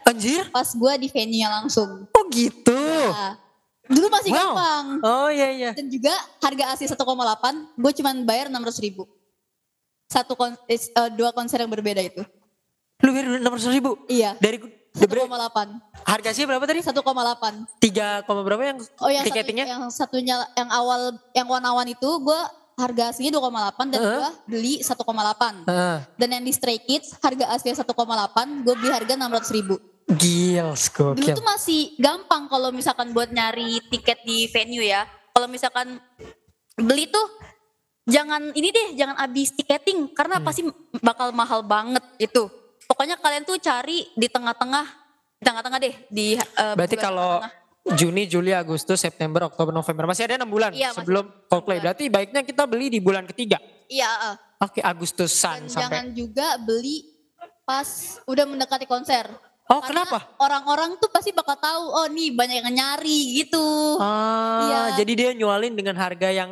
[0.07, 0.47] Anjir?
[0.49, 2.09] pas gue di venue-nya langsung.
[2.09, 2.81] Oh gitu.
[3.13, 3.37] Nah,
[3.91, 4.39] dulu masih Wow.
[4.55, 4.85] gampang.
[5.03, 5.71] Oh iya iya.
[5.75, 6.97] Dan juga harga asli 1,8
[7.75, 9.05] gue cuma bayar 600 ribu.
[10.07, 10.79] Satu kon eh,
[11.13, 12.23] dua konser yang berbeda itu.
[13.01, 13.99] Lu biar 600 ribu?
[14.07, 14.35] Iya.
[14.37, 14.59] Dari
[14.91, 16.03] dari 1,8.
[16.03, 16.83] harga sih berapa tadi?
[16.83, 16.99] 1,8.
[17.79, 19.67] Tiga koma berapa yang Oh yang satu, tiketingnya?
[19.69, 21.01] yang satunya yang awal
[21.31, 22.41] yang one-on-one itu gue
[22.75, 24.17] harga aslinya 2,8 dan Heeh.
[24.17, 25.63] gue beli 1,8.
[25.65, 25.99] Heeh.
[26.17, 27.95] Dan yang di Stray Kids harga aslinya 1,8
[28.63, 29.79] gue beli harga 600 ribu.
[30.11, 31.35] Gils, Dulu gokil.
[31.35, 35.07] tuh masih gampang kalau misalkan buat nyari tiket di venue ya.
[35.31, 36.03] Kalau misalkan
[36.75, 37.27] beli tuh
[38.05, 40.45] jangan ini deh jangan habis tiketing karena Hmm.
[40.45, 40.63] pasti
[40.99, 42.51] bakal mahal banget itu.
[42.85, 44.87] Pokoknya kalian tuh cari di tengah-tengah
[45.33, 47.39] di tengah-tengah deh di eh, Berarti kalau.
[47.81, 51.81] Juni, Juli, Agustus, September, Oktober, November masih ada enam bulan Iya, sebelum Coldplay.
[51.81, 53.57] Berarti baiknya kita beli di bulan ketiga.
[53.89, 54.37] iya eh.
[54.61, 55.89] Oke, Agustusan Dan sampai.
[55.89, 57.09] jangan juga beli
[57.65, 57.89] pas
[58.27, 59.25] udah mendekati konser.
[59.71, 60.19] Oh, Karena kenapa?
[60.43, 64.03] Orang-orang tuh pasti bakal tahu, oh nih banyak yang nyari gitu.
[64.03, 64.83] Ah, Iya.
[64.99, 66.51] jadi dia nyualin dengan harga yang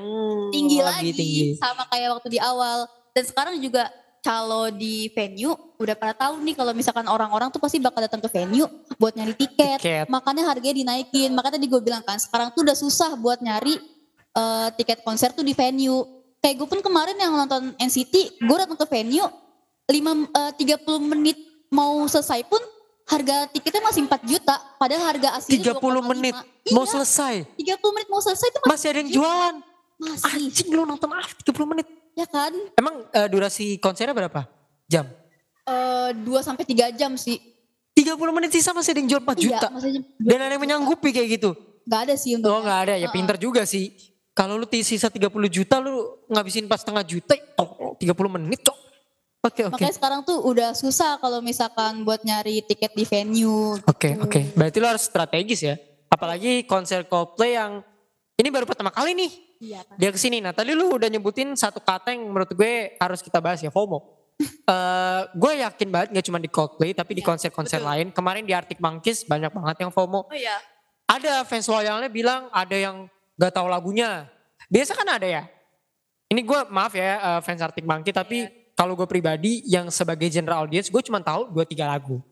[0.54, 1.44] tinggi lagi lagi, tinggi.
[1.58, 2.86] sama kayak waktu di awal.
[3.10, 3.90] Dan sekarang juga
[4.22, 5.50] calo di venue
[5.82, 8.70] udah pada tahu nih kalau misalkan orang-orang tuh pasti bakal datang ke venue
[9.02, 9.82] buat nyari tiket.
[9.82, 10.06] Tiket.
[10.06, 11.34] Makanya harganya dinaikin.
[11.34, 13.82] Makanya tadi gue bilang kan sekarang tuh udah susah buat nyari
[14.30, 16.06] eh, tiket konser tuh di venue.
[16.38, 19.26] Kayak gue pun kemarin yang nonton NCT, gue datang ke venue
[19.90, 21.38] 5 eh, 30 menit
[21.74, 22.62] mau selesai pun
[23.08, 26.10] harga tiketnya masih 4 juta padahal harga aslinya 30 2,5.
[26.12, 26.36] menit
[26.68, 27.34] Iya, mau selesai.
[27.56, 29.54] 30 menit mau selesai itu masih, Masih ada yang jualan.
[29.98, 31.86] masih Anjing lu nonton ah 30 menit.
[32.12, 32.52] ya kan?
[32.76, 34.44] Emang eh, durasi konsernya berapa?
[34.88, 35.04] jam?
[35.68, 37.36] Eh, dua sampai tiga jam sih.
[37.92, 39.66] 30 menit sisa masih ada yang jual 4 juta.
[39.68, 41.50] Iya, maksudnya Dan ada yang menyanggupi kayak gitu.
[41.88, 43.90] Gak ada sih untuk Oh nggak ada ya pinter juga sih.
[44.36, 48.76] Kalau lu sisa 30 juta lu ngabisin pas setengah juta oh, 30 menit cok.
[49.38, 49.78] Oke oke.
[49.78, 53.78] Makanya sekarang tuh udah susah kalau misalkan buat nyari tiket di venue.
[53.86, 54.50] Oke oke.
[54.58, 55.78] Berarti lu harus strategis ya.
[56.10, 57.86] Apalagi konser Coldplay yang
[58.34, 59.94] ini baru pertama kali nih Iya kan.
[59.94, 60.42] dia ke sini.
[60.42, 64.18] Nah tadi lu udah nyebutin satu kata yang menurut gue harus kita bahas ya FOMO.
[64.68, 67.90] Eh, gue yakin banget gak cuma di Coldplay tapi di konser-konser betul.
[67.90, 68.06] lain.
[68.14, 70.28] Kemarin di Arctic Monkeys banyak banget yang FOMO.
[70.28, 70.60] Oh iya.
[71.08, 74.28] Ada fans loyalnya bilang ada yang gak tahu lagunya.
[74.70, 75.42] Biasa kan ada ya.
[76.28, 78.46] Ini gue maaf ya eh, fans Arctic Monkey tapi
[78.78, 82.22] kalau gue pribadi yang sebagai general audience gue cuma tahu dua tiga lagu.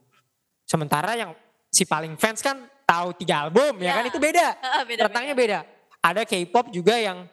[0.63, 1.35] Sementara yang
[1.67, 2.55] si paling fans kan
[2.87, 3.95] tahu tiga album ya Ya.
[3.99, 4.47] kan itu beda.
[4.89, 5.59] Beda, Rentangnya beda.
[5.99, 7.27] Ada K-pop juga yang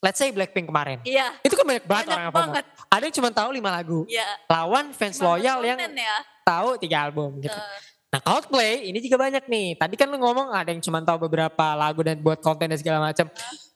[0.00, 1.04] let's say Blackpink kemarin.
[1.04, 1.36] Iya.
[1.44, 2.64] Itu kan banyak banget Banyak orang banget.
[2.88, 4.08] Ada yang cuma tahu lima lagu.
[4.08, 4.24] Iya.
[4.48, 6.16] Lawan fans loyal yang ya.
[6.40, 7.52] tahu tiga album gitu.
[7.52, 9.68] Eh, Nah Coldplay ini juga banyak nih.
[9.80, 13.00] Tadi kan lu ngomong ada yang cuma tahu beberapa lagu dan buat konten dan segala
[13.00, 13.24] macam.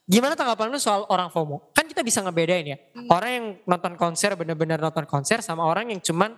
[0.07, 1.75] Gimana tanggapan lu soal orang FOMO?
[1.75, 2.77] Kan kita bisa ngebedain ya.
[3.11, 6.31] Orang yang nonton konser bener-bener nonton konser sama orang yang cuman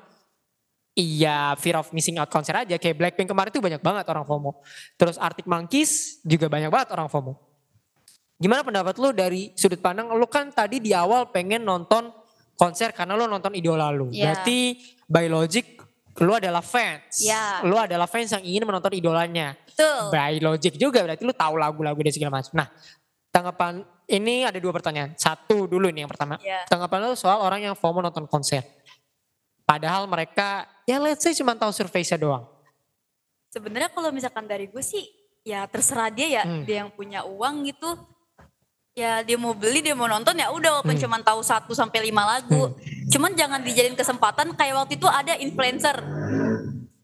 [0.98, 2.82] iya fear of missing out konser aja.
[2.82, 4.66] Kayak Blackpink kemarin tuh banyak banget orang FOMO.
[4.98, 7.38] Terus Arctic Monkeys juga banyak banget orang FOMO.
[8.42, 12.10] Gimana pendapat lu dari sudut pandang lu kan tadi di awal pengen nonton
[12.58, 14.10] konser karena lu nonton idola lu.
[14.10, 14.34] Iya.
[14.34, 14.60] Berarti
[15.06, 15.66] by logic
[16.20, 17.22] lu adalah fans.
[17.22, 17.64] Iya.
[17.64, 19.56] Lu adalah fans yang ingin menonton idolanya.
[19.68, 20.12] Betul.
[20.12, 22.52] By logic juga berarti lu tahu lagu-lagu dan segala macam.
[22.52, 22.68] Nah,
[23.30, 25.14] tanggapan ini ada dua pertanyaan.
[25.16, 26.36] Satu dulu nih yang pertama.
[26.40, 26.66] Iya.
[26.66, 28.66] Tanggapan lu soal orang yang FOMO nonton konser.
[29.64, 32.50] Padahal mereka ya let's say cuma tahu surface-nya doang.
[33.50, 35.06] Sebenarnya kalau misalkan dari gue sih
[35.42, 36.66] ya terserah dia ya, Hmm.
[36.66, 37.98] dia yang punya uang gitu.
[38.94, 41.04] Ya dia mau beli, dia mau nonton ya udah walaupun Hmm.
[41.06, 42.74] cuma tahu 1 sampai 5 lagu.
[43.08, 45.98] Cuman jangan dijadiin kesempatan kayak waktu itu ada influencer.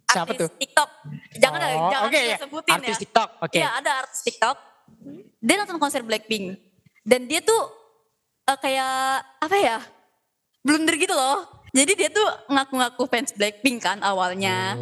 [0.06, 0.50] Siapa artis tuh?
[0.58, 0.90] TikTok.
[1.36, 2.38] Jangan Oh, jangan ya.
[2.40, 3.02] sebutin Artis ya.
[3.04, 3.58] TikTok, oke.
[3.58, 4.58] Iya, ada artis TikTok.
[5.46, 6.58] Dia nonton konser Blackpink.
[7.06, 7.70] Dan dia tuh
[8.50, 9.78] eh, kayak apa ya?
[10.66, 11.46] Blunder gitu loh.
[11.70, 14.74] Jadi dia tuh ngaku-ngaku fans Blackpink kan awalnya.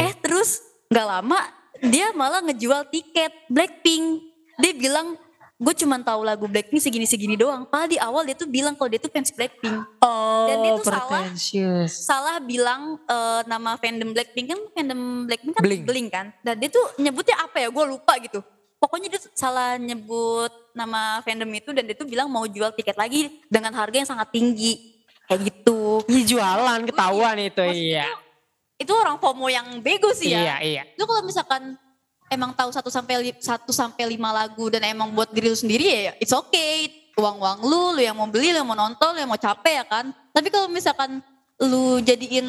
[0.00, 1.40] Eh terus nggak lama
[1.84, 4.24] dia malah ngejual tiket Blackpink.
[4.56, 5.20] Dia bilang
[5.60, 7.68] gue cuma tahu lagu Blackpink segini-segini doang.
[7.68, 9.76] Padahal di awal dia tuh bilang kalau dia tuh fans Blackpink.
[10.00, 11.24] Oh, Dan dia tuh salah.
[11.90, 15.82] Salah bilang eh, nama fandom Blackpink kan fandom Blackpink kan Blink.
[15.84, 16.32] Blink, kan.
[16.40, 17.68] Dan dia tuh nyebutnya apa ya?
[17.68, 18.40] Gue lupa gitu.
[18.80, 23.28] Pokoknya dia salah nyebut nama fandom itu dan dia tuh bilang mau jual tiket lagi
[23.52, 25.04] dengan harga yang sangat tinggi.
[25.28, 26.00] Kayak gitu.
[26.08, 28.08] Ih, jualan ketahuan itu Maksudnya iya.
[28.80, 30.40] Itu orang FOMO yang bego sih ya.
[30.40, 30.82] Iya, iya.
[30.96, 31.76] Lu kalau misalkan
[32.32, 36.12] emang tahu satu sampai satu sampai lima lagu dan emang buat diri lu sendiri ya
[36.16, 36.88] it's okay.
[37.20, 39.84] Uang-uang lu, lu yang mau beli, lu yang mau nonton, lu yang mau capek ya
[39.84, 40.08] kan.
[40.32, 41.20] Tapi kalau misalkan
[41.60, 42.48] lu jadiin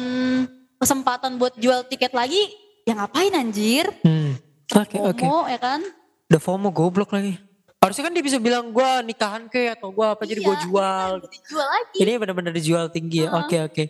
[0.80, 2.48] kesempatan buat jual tiket lagi,
[2.88, 3.92] ya ngapain anjir?
[4.00, 4.32] Hmm.
[4.72, 5.20] Oke, oke.
[5.20, 5.84] FOMO ya kan?
[6.32, 7.36] Udah FOMO goblok lagi.
[7.76, 11.10] Harusnya kan dia bisa bilang gue nikahan ke atau gue apa jadi gue Iya, jual.
[11.20, 11.96] ini Dijual lagi.
[12.00, 13.36] Ini bener-bener dijual tinggi ya.
[13.36, 13.84] Oke oke.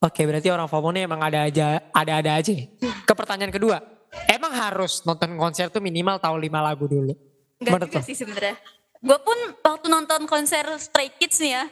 [0.00, 2.52] Oke berarti orang FOMO ini emang ada aja ada-ada aja.
[2.56, 2.64] ya?
[3.04, 3.84] Ke pertanyaan kedua.
[4.24, 7.12] Emang harus nonton konser tuh minimal tahu lima lagu dulu.
[7.60, 8.06] Enggak Menurut juga lo?
[8.08, 8.56] sih sebenarnya.
[8.98, 11.64] Gue pun waktu nonton konser Stray Kids nih ya,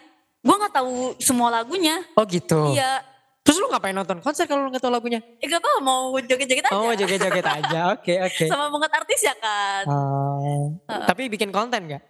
[0.44, 2.04] gue nggak tahu semua lagunya.
[2.20, 2.76] Oh gitu.
[2.76, 3.00] Iya,
[3.46, 5.22] Terus lu ngapain nonton konser kalau lu gak tahu lagunya?
[5.38, 6.74] eh gak apa mau joget-joget aja.
[6.74, 7.80] Oh joget-joget aja.
[7.94, 8.44] Oke oke.
[8.50, 9.82] Sama banget artis ya kan.
[9.86, 10.74] Oh.
[11.06, 12.02] Tapi bikin konten gak?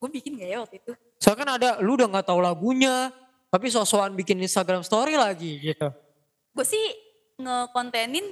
[0.00, 0.92] Gue bikin gak ya waktu itu?
[1.20, 3.12] Soalnya kan ada lu udah gak tahu lagunya.
[3.50, 5.92] Tapi sosokan bikin Instagram story lagi gitu.
[6.56, 6.80] Gue sih
[7.36, 8.24] ngekontenin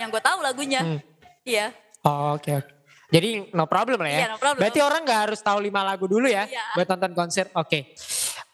[0.00, 0.80] yang gue tahu lagunya.
[0.80, 1.00] Hmm.
[1.44, 1.76] Iya.
[2.00, 2.70] Oh, oke oke.
[3.10, 4.18] Jadi no problem lah ya.
[4.24, 4.62] Iya, no problem.
[4.62, 6.64] Berarti orang nggak harus tahu lima lagu dulu ya Iya.
[6.72, 7.50] buat nonton konser.
[7.52, 7.92] Oke.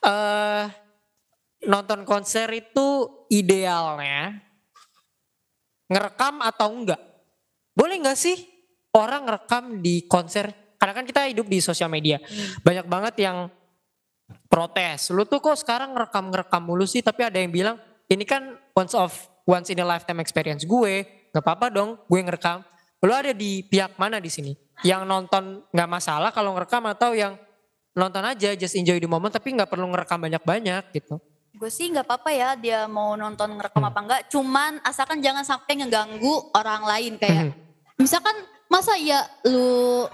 [0.01, 0.63] Eh
[1.65, 4.37] nonton konser itu idealnya
[5.89, 7.01] ngerekam atau enggak?
[7.73, 8.37] Boleh nggak sih
[8.93, 10.77] orang ngerekam di konser?
[10.77, 12.21] Karena kan kita hidup di sosial media.
[12.61, 13.49] Banyak banget yang
[14.51, 15.09] protes.
[15.15, 17.77] Lu tuh kok sekarang ngerekam-ngerekam mulu sih tapi ada yang bilang
[18.11, 19.13] ini kan once of
[19.47, 21.07] once in a lifetime experience gue.
[21.33, 22.65] Gak apa-apa dong gue ngerekam.
[23.05, 24.53] Lu ada di pihak mana di sini?
[24.85, 27.37] Yang nonton nggak masalah kalau ngerekam atau yang
[27.97, 31.17] nonton aja just enjoy the moment tapi nggak perlu ngerekam banyak-banyak gitu.
[31.57, 33.91] Gue sih nggak apa-apa ya dia mau nonton ngerekam Hmm.
[33.91, 34.21] apa enggak.
[34.29, 37.49] Cuman asalkan jangan sampai ngeganggu orang lain kayak.
[37.49, 37.53] Mhm.
[37.97, 38.37] Misalkan
[38.69, 40.05] masa ya lu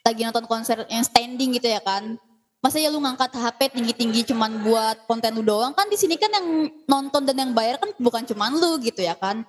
[0.00, 2.16] lagi nonton konser yang standing gitu ya kan?
[2.58, 6.32] Masa ya lu ngangkat HP tinggi-tinggi cuman buat konten lu doang kan di sini kan
[6.32, 9.44] yang nonton dan yang bayar kan bukan cuman lu gitu ya kan?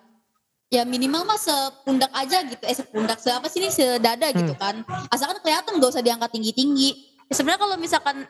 [0.70, 4.86] Ya minimal mah sepundak aja gitu, eh sepundak siapa sih ini sedada gitu kan?
[5.10, 6.90] Asalkan kelihatan gak usah diangkat tinggi-tinggi.
[7.26, 8.30] Ya, sebenarnya kalau misalkan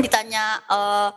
[0.00, 1.08] ditanya eh,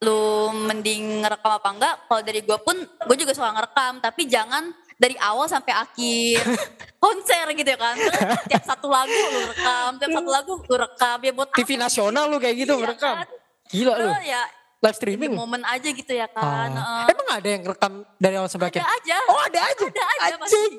[0.00, 0.20] lu
[0.64, 4.64] mending ngerekam apa enggak kalau dari gue pun gue juga suka ngerekam tapi jangan
[4.96, 6.40] dari awal sampai akhir
[7.04, 11.18] konser gitu ya kan Terus tiap satu lagu lu rekam tiap satu lagu lu rekam
[11.18, 11.84] ya buat TV apa?
[11.84, 13.14] nasional lu kayak gitu Iya merekam.
[13.14, 13.28] kan?
[13.68, 14.08] Gila lu.
[14.22, 14.42] Ya
[14.80, 15.32] Live streaming.
[15.36, 17.04] momen aja gitu ya kan Ah.
[17.04, 17.12] Heeh.
[17.12, 18.80] Emang ada yang rekam dari awal sampai akhir?
[18.80, 19.84] ada aja Oh ada aja.
[19.84, 20.34] Ada aja.
[20.40, 20.72] Anjing.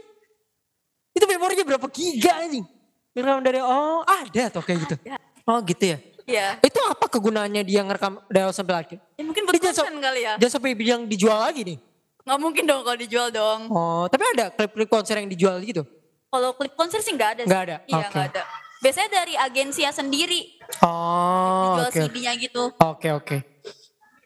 [1.11, 2.65] Itu memorinya berapa giga anjing?
[3.11, 4.95] Ngerekam dari oh ada tuh kayak gitu.
[4.99, 5.17] Ada.
[5.43, 5.97] Oh gitu ya.
[6.23, 8.97] Ya Itu apa kegunaannya dia ngerekam dari awal sampai akhir?
[9.13, 11.77] Ya, mungkin konten kali ya Jangan sampai bilang dijual lagi nih.
[12.21, 15.81] nggak mungkin dong kalau dijual dong Oh, tapi ada klip-klip konser yang dijual gitu.
[16.27, 17.49] kalau klip konser sih nggak ada sih.
[17.49, 17.77] Nggak ada?
[17.83, 18.09] iya Oke.
[18.09, 18.43] nggak ada
[18.79, 20.41] biasanya dari agensi sendiri
[20.81, 21.91] Oh, dijual oke.
[21.91, 22.01] oke.
[22.07, 23.37] CD-nya gitu Oke oke.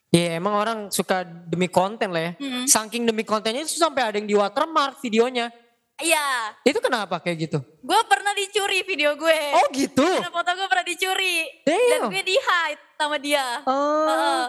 [0.09, 2.31] Iya emang orang suka demi konten lah ya.
[2.37, 2.63] Mm-mm.
[2.65, 5.51] Saking demi kontennya itu sampai ada yang di watermark videonya.
[5.97, 7.59] Iya Itu kenapa kayak gitu?
[7.61, 10.03] gue pernah dicuri video gue Oh gitu.
[10.03, 11.89] Karena foto gue pernah dicuri Damn.
[11.89, 13.45] dan gue di hide sama dia.
[13.63, 14.07] Oh.
[14.07, 14.43] Heeh.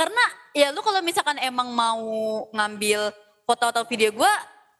[0.00, 0.24] karena
[0.56, 2.00] ya lu kalau misalkan emang mau
[2.56, 3.12] ngambil
[3.44, 4.32] foto atau video gue,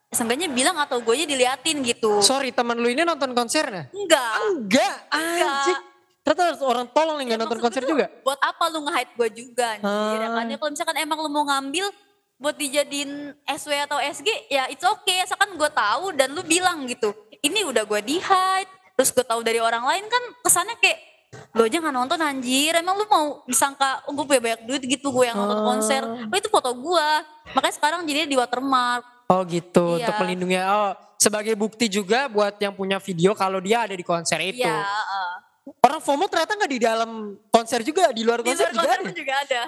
[0.09, 2.25] seenggaknya bilang atau gue aja diliatin gitu.
[2.25, 3.93] Sorry teman lu ini nonton konsernya?
[3.93, 4.33] Enggak.
[4.49, 5.81] Enggak, anjing.
[6.21, 8.07] Ternyata orang tolong nih Ya, gak nonton konser juga.
[8.25, 10.45] Buat apa lu nge-hide gue juga anjir ya kan?
[10.45, 10.49] Ah.
[10.49, 11.87] Ya kalau misalkan emang lu mau ngambil
[12.41, 17.13] buat dijadiin SW atau SG ya it's okay asalkan gue tahu dan lu bilang gitu.
[17.39, 20.99] Ini udah gue di hide terus gue tahu dari orang lain kan kesannya kayak
[21.53, 25.09] lo aja gak nonton anjir emang lu mau disangka oh, gue punya banyak duit gitu
[25.09, 25.67] gue yang nonton Ah.
[25.67, 27.09] konser oh itu foto gue
[27.51, 30.11] makanya sekarang jadinya di watermark Oh gitu, Iya.
[30.11, 30.59] untuk melindungi.
[30.59, 34.59] Oh, sebagai bukti juga buat yang punya video kalau dia ada di konser itu.
[34.59, 35.31] Iya, heeh.
[35.79, 37.11] Orang FOMO ternyata nggak di dalam
[37.47, 39.07] konser juga, di luar di konser luar juga konser ada.
[39.07, 39.61] pun juga ada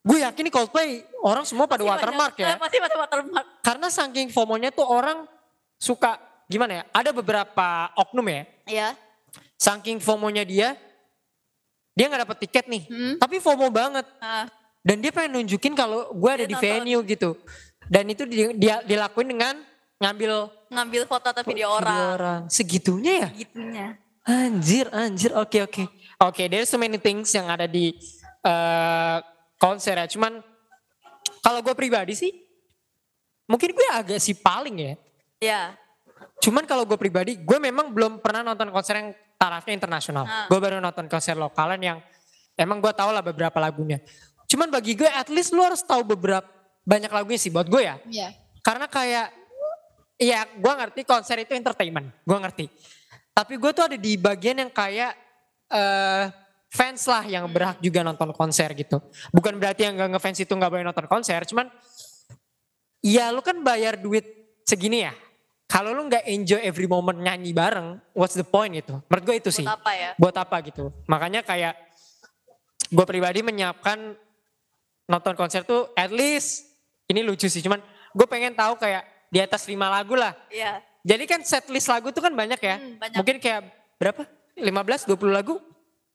[0.00, 2.48] Gue yakin nih Coldplay orang semua pada Pasti watermark banyak- ya.
[2.48, 5.28] eh, pasti pada watermark Karena saking FOMO-nya tuh orang
[5.76, 6.82] suka gimana ya?
[6.90, 8.42] Ada beberapa oknum ya.
[8.66, 8.88] ya
[9.54, 10.72] Saking FOMO-nya dia,
[11.92, 12.82] dia nggak dapet tiket nih.
[12.86, 13.14] Hmm.
[13.16, 14.08] Tapi FOMO banget.
[14.16, 14.48] Nah,
[14.80, 16.64] Dan dia pengen nunjukin kalau gue ada Dia di nonton.
[16.64, 17.30] venue gitu.
[17.84, 19.60] Dan itu dia, dia dilakuin dengan
[20.00, 22.40] ngambil ngambil foto atau video video orang orang.
[22.48, 23.28] Segitunya ya?
[23.36, 23.86] gitunya
[24.22, 25.34] Anjir, anjir.
[25.34, 25.84] Oke, oke.
[26.18, 27.92] Oke, there's so many things yang ada di
[28.40, 29.16] eh,
[29.60, 30.08] konser ya.
[30.08, 30.40] Cuman
[31.44, 32.32] kalau gue pribadi sih,
[33.44, 34.94] mungkin gue agak sih paling ya.
[35.38, 35.62] ya
[36.40, 40.24] Cuman kalau gue pribadi, gue memang belum pernah nonton konser yang tarafnya internasional.
[40.24, 40.48] Ah.
[40.48, 41.98] Gue baru nonton konser lokalan yang
[42.56, 44.00] emang gue tau lah beberapa lagunya.
[44.48, 46.48] Cuman bagi gue, at least lu harus tahu beberapa
[46.82, 47.96] banyak lagunya sih buat gue ya.
[48.08, 48.28] Iya.
[48.64, 49.28] Karena kayak,
[50.16, 52.66] ya gue ngerti konser itu entertainment, gue ngerti.
[53.36, 55.12] Tapi gue tuh ada di bagian yang kayak
[55.70, 56.24] eh
[56.70, 59.02] fans lah yang berhak juga nonton konser gitu.
[59.34, 61.66] Bukan berarti yang gak ngefans itu gak boleh nonton konser, cuman
[63.02, 64.24] ya lu kan bayar duit
[64.62, 65.12] segini ya.
[65.70, 68.98] Kalau lu nggak enjoy every moment nyanyi bareng, what's the point gitu?
[69.06, 69.62] Menurut gue itu sih.
[69.62, 70.84] buat apa ya Buat apa gitu.
[71.06, 71.78] Makanya kayak
[72.90, 74.18] gue pribadi menyiapkan
[75.06, 76.66] nonton konser tuh at least
[77.06, 77.78] ini lucu sih cuman
[78.14, 80.34] gue pengen tahu kayak di atas lima lagu lah.
[80.50, 82.76] ya Jadi kan set list lagu tuh kan banyak ya.
[82.76, 83.18] Hmm, banyak.
[83.22, 83.60] Mungkin kayak
[83.96, 84.22] berapa?
[84.58, 85.56] 15 20 lagu?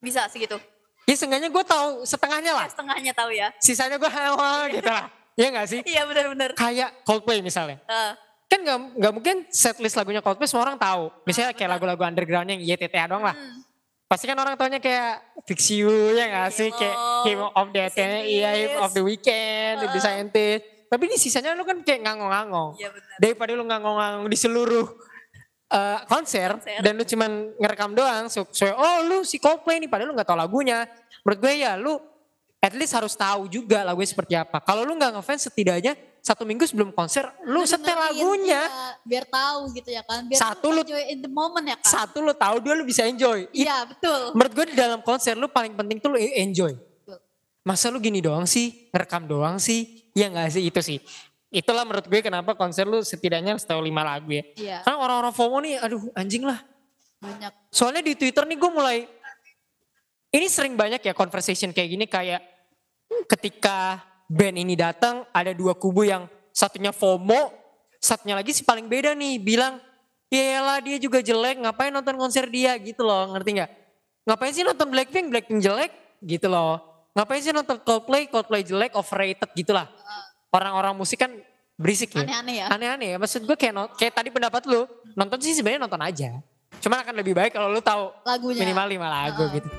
[0.05, 0.61] Bisa segitu
[1.05, 2.65] Ya seenggaknya gue tahu setengahnya lah.
[2.65, 5.05] ya, setengahnya tahu ya Sisanya gue hawa gitu lah.
[5.33, 5.81] Iya gak sih?
[5.85, 7.77] iya benar-benar Kayak Coldplay misalnya.
[7.83, 8.11] Eh,
[8.45, 11.13] Kan gak, nggak mungkin set list lagunya Coldplay semua orang tahu.
[11.23, 13.33] Misalnya kayak lagu-lagu underground yang YTTA doang lah.
[13.33, 13.61] hmm,
[14.05, 16.69] Pasti kan orang taunya kayak Fix You ya gak sih?
[16.69, 20.01] Halo, Kayak Him of the The iya of the Weekend, The Heeh.
[20.01, 20.63] Scientist.
[20.85, 22.77] Tapi di sisanya lu kan kayak ngangong-ngangong.
[22.77, 24.85] iya benar Daripada lu ngangong-ngangong di seluruh
[25.75, 26.79] eh, konser, Konser.
[26.79, 28.25] dan lu cuman ngerekam doang.
[28.27, 30.87] So, so, oh lu si Coldplay nih padahal lu gak tahu lagunya.
[31.21, 31.99] Menurut gue ya lu
[32.57, 34.57] at least harus tahu juga lagunya seperti apa.
[34.59, 35.93] Kalau lu gak ngefans setidaknya
[36.25, 38.65] satu minggu sebelum konser lu setel lagunya.
[38.65, 40.25] iya, biar tahu gitu ya kan.
[40.25, 41.85] Biar Satu lu- enjoy in the moment ya kan.
[41.85, 43.45] Satu lu tahu, dua lu bisa enjoy.
[43.53, 44.33] Iya betul.
[44.33, 46.73] menurut gue di dalam konser lu paling penting tuh lu enjoy.
[46.73, 47.21] Betul.
[47.61, 50.09] Masa lu gini doang sih, ngerekam doang sih?
[50.17, 50.97] Ya gak sih itu sih.
[51.53, 54.43] Itulah menurut gue kenapa konser lu setidaknya harus tahu lima lagu ya.
[54.57, 56.59] Iya Karena orang-orang FOMO nih, aduh anjing lah.
[57.15, 57.53] banyak.
[57.73, 58.97] Soalnya di Twitter nih gue mulai,
[60.35, 62.41] ini sering banyak ya conversation kayak gini kayak
[63.25, 67.49] ketika band ini datang ada dua kubu yang satunya FOMO,
[67.97, 69.81] satunya lagi si paling beda nih bilang,
[70.29, 73.71] ya lah dia juga jelek, ngapain nonton konser dia gitu loh, ngerti nggak?
[74.25, 75.91] Ngapain sih nonton Blackpink, Blackpink jelek
[76.25, 76.81] gitu loh.
[77.15, 79.87] Ngapain sih nonton Coldplay, Coldplay jelek, overrated gitu lah.
[80.55, 81.31] Orang-orang musik kan
[81.75, 82.23] berisik ya.
[82.23, 82.65] Aneh-aneh ya.
[82.71, 86.39] Aneh-aneh ya, maksud gue kayak, kayak tadi pendapat lu, nonton sih sebenarnya nonton aja.
[86.79, 88.63] Cuman akan lebih baik kalau lu tahu Lagunya.
[88.63, 89.59] minimal lima lagu Heeh.
[89.59, 89.69] gitu.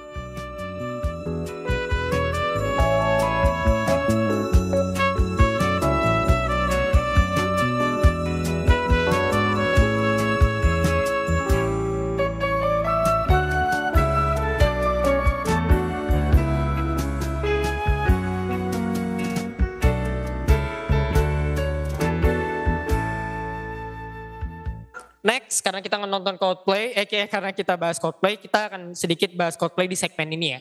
[25.27, 29.59] Next karena kita nonton Coldplay, eh kayak karena kita bahas Coldplay, kita akan sedikit bahas
[29.59, 30.61] Coldplay di segmen ini ya.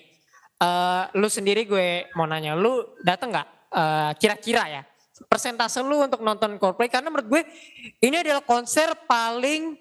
[0.56, 3.48] Eh, lu sendiri gue mau nanya, lu datang nggak?
[3.70, 4.82] Eh, kira-kira ya,
[5.30, 7.42] persentase lu untuk nonton Coldplay karena menurut gue
[8.02, 9.78] ini adalah konser paling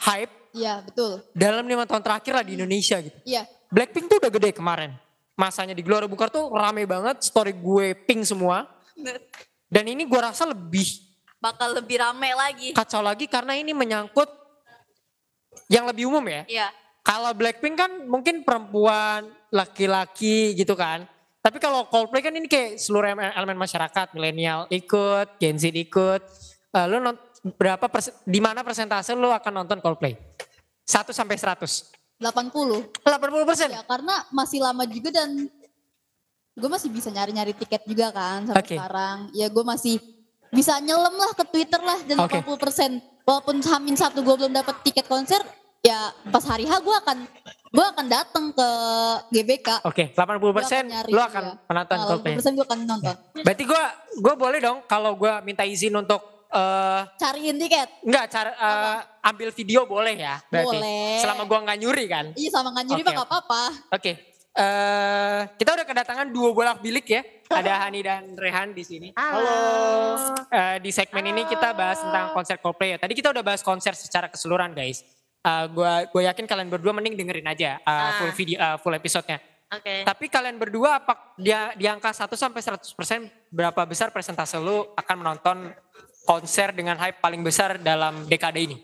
[0.00, 1.18] hype Iya betul.
[1.34, 3.18] dalam lima tahun terakhir lah di Indonesia gitu.
[3.26, 3.44] Iya.
[3.74, 4.94] Blackpink tuh udah gede kemarin.
[5.34, 8.70] Masanya di Gelora Bung Karno tuh rame banget, story gue pink semua.
[9.66, 11.03] Dan ini gue rasa lebih
[11.44, 12.72] Bakal lebih rame lagi.
[12.72, 14.32] kacau lagi karena ini menyangkut
[15.68, 16.42] yang lebih umum ya.
[16.48, 16.68] Iya.
[17.04, 21.04] Kalau Blackpink kan mungkin perempuan, laki-laki gitu kan.
[21.44, 26.24] Tapi kalau Coldplay kan ini kayak seluruh elemen, masyarakat, milenial ikut, Gen Z ikut.
[26.72, 27.20] Eh, lu non-
[27.60, 30.16] berapa persen, di mana persentase lu akan nonton Coldplay?
[30.88, 31.92] 1 sampai 100.
[32.16, 32.88] 80.
[33.04, 33.68] 80 persen.
[33.68, 35.28] Ya karena masih lama juga dan
[36.56, 38.76] gue masih bisa nyari-nyari tiket juga kan sampai Oke.
[38.80, 39.16] sekarang.
[39.36, 40.00] Ya gue masih
[40.54, 42.38] bisa nyelam lah ke Twitter lah dan Oke.
[42.40, 43.26] 80%.
[43.26, 45.42] Walaupun hamin satu gue belum dapat tiket konser,
[45.82, 47.18] ya pas hari H gue akan
[47.74, 48.68] gue akan datang ke
[49.34, 49.82] GBK.
[49.82, 51.66] Oke, 80 persen Gua akan iya.
[51.66, 52.34] menonton Nah, Coldplay.
[52.38, 53.14] 80% gue akan nonton.
[53.42, 53.82] Berarti gue
[54.22, 56.22] gue boleh dong kalau gue minta izin untuk
[56.54, 57.88] eh Cariin tiket.
[58.06, 60.78] Enggak, cara eh, ambil video boleh ya berarti.
[60.78, 61.18] Boleh.
[61.18, 62.26] Selama gua nggak nyuri kan.
[62.38, 63.62] Iya sama nganjuri Oke, mah gak apa-apa.
[63.90, 64.12] Oke.
[64.54, 67.22] Eh kita udah kedatangan dua bolak bilik ya.
[67.50, 69.08] Ada Hani dan Rehan di sini.
[69.18, 69.54] Halo.
[70.48, 72.98] Eh, di segmen ini kita bahas tentang konser Coldplay ya.
[73.02, 75.02] Tadi kita udah bahas konser secara keseluruhan guys.
[75.44, 79.42] Eh gua gue yakin kalian berdua mending dengerin aja eh, full video eh, full episodenya.
[79.74, 80.06] Oke.
[80.06, 85.16] Tapi kalian berdua apa dia di angka 1 sampai 100% berapa besar persentase lu akan
[85.18, 85.74] menonton
[86.22, 88.76] konser dengan hype paling besar dalam dekade ini?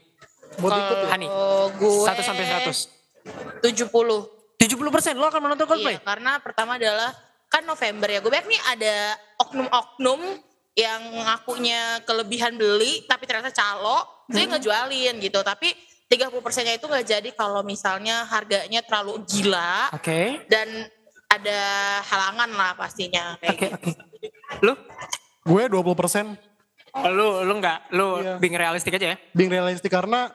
[0.59, 1.27] Buat ikut Hani.
[1.31, 3.63] Kalau gue 1 sampai 100.
[3.63, 4.40] 70.
[4.61, 4.77] 70%
[5.17, 5.97] lo akan menonton Coldplay?
[5.97, 7.17] Iya, karena pertama adalah
[7.49, 8.21] kan November ya.
[8.21, 8.95] Gue banyak nih ada
[9.41, 10.21] oknum-oknum
[10.77, 14.53] yang ngakunya kelebihan beli tapi ternyata calo, dia Hmm.
[14.55, 15.41] ngejualin gitu.
[15.41, 15.73] Tapi
[16.07, 20.45] 30 persennya itu nggak jadi kalau misalnya harganya terlalu gila Oke.
[20.47, 20.69] dan
[21.27, 21.61] ada
[22.05, 23.39] halangan lah pastinya.
[23.39, 23.77] kayak Oke, gitu.
[23.97, 24.29] oke.
[24.61, 24.73] Lu?
[25.41, 26.27] Gue 20 persen
[26.91, 28.43] Oh, lu lu enggak, lu Iya.
[28.43, 29.17] being realistik aja ya?
[29.31, 30.27] being realistik karena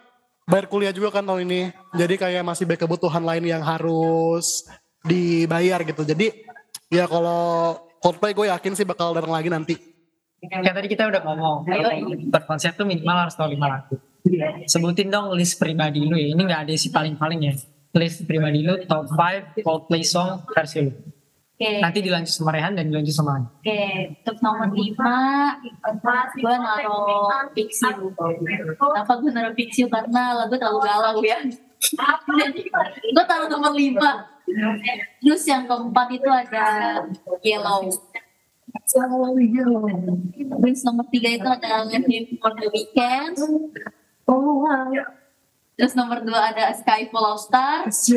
[0.46, 1.62] bayar kuliah juga kan tahun ini.
[1.98, 4.66] Jadi kayak masih banyak kebutuhan lain yang harus
[5.06, 6.06] dibayar gitu.
[6.06, 6.46] Jadi
[6.89, 9.76] ya kalau Coldplay gue yakin sih bakal datang lagi nanti.
[10.46, 11.66] Kayak tadi kita udah ngomong,
[12.30, 13.98] berkonsep tuh minimal harus tahu lima lagu.
[14.70, 17.54] Sebutin dong list pribadi lu ya, ini gak ada si paling-paling ya.
[17.98, 20.93] List pribadi lu, top 5 Coldplay song versi lu.
[21.56, 23.80] Oke, Nanti dilanjut sama Rehan dan dilanjut sama oke.
[24.12, 25.56] Untuk nomor lima,
[26.36, 28.12] gue naruh Pixiu.
[28.76, 29.88] Kenapa gue naruh Pixiu?
[29.88, 31.39] Karena lagu terlalu galau ya.
[33.08, 34.28] gue taruh nomor lima.
[35.24, 36.68] Terus yang keempat itu ada
[37.39, 37.88] Yellow.
[40.60, 43.39] Terus nomor tiga itu ada Live for the Weekend.
[45.80, 48.12] Terus nomor dua ada Sky Full of Stars.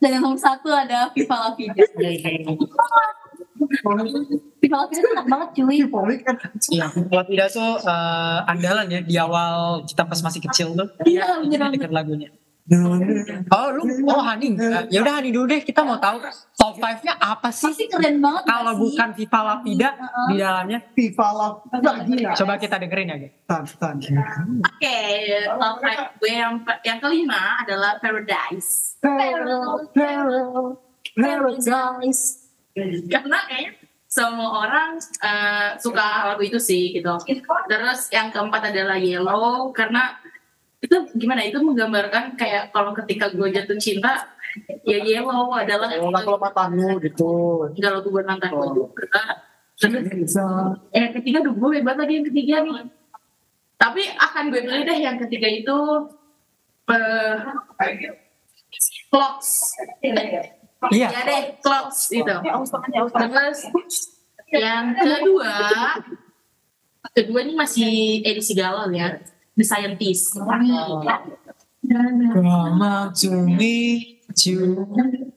[0.00, 1.76] Dan yang nomor satu ada Viva La Vida.
[1.76, 2.28] Viva
[3.92, 4.04] La
[4.56, 5.76] Vida tuh enak banget cuy.
[6.72, 10.88] Iya, kalau tidak tuh eh, andalan ya di awal kita pas masih kecil tuh.
[11.04, 11.74] Iya, bener Jadi banget.
[11.76, 12.28] deket lagunya.
[13.50, 14.54] Oh lu, oh Hani.
[14.54, 16.22] Eh, Ya udah Hani dulu deh, kita mau tahu
[16.54, 17.66] top 5-nya apa sih?
[17.66, 19.88] Pasti keren banget Kalau bukan Viva La Vida
[20.30, 20.78] di dalamnya.
[20.94, 21.48] Viva La
[22.38, 23.34] Coba kita dengerin ya, guys.
[24.62, 24.98] Oke,
[25.50, 26.54] top five gue yang
[26.86, 28.94] yang kelima adalah Paradise.
[33.10, 33.72] Karena kayaknya
[34.06, 37.18] semua orang eh, suka lagu itu sih gitu.
[37.66, 40.19] Terus yang keempat adalah Yellow karena
[40.80, 44.32] itu gimana itu menggambarkan kayak kalau ketika gue jatuh cinta
[44.88, 47.32] ya Yellow adalah kalau matamu gitu.
[47.76, 49.20] tiga lagu gue nonton juga.
[49.76, 50.32] Terus
[50.92, 52.88] yang ketiga tuh gue hebat lagi yang ketiga nih.
[53.80, 55.78] Tapi akan gue pilih deh yang ketiga itu
[56.90, 57.36] eh
[59.12, 59.76] clocks.
[60.00, 61.08] Iya.
[61.12, 62.34] Ya deh clocks itu.
[63.12, 63.58] Terus
[64.50, 65.54] yang kedua,
[67.14, 69.22] kedua ini masih edisi galau ya,
[69.60, 70.40] The Scientist.
[70.40, 70.72] Come
[72.80, 74.56] out to me, to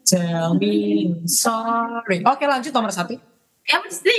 [0.08, 2.24] tell me sorry.
[2.24, 3.20] Oke lanjut nomor satu.
[3.68, 4.16] Ya mesti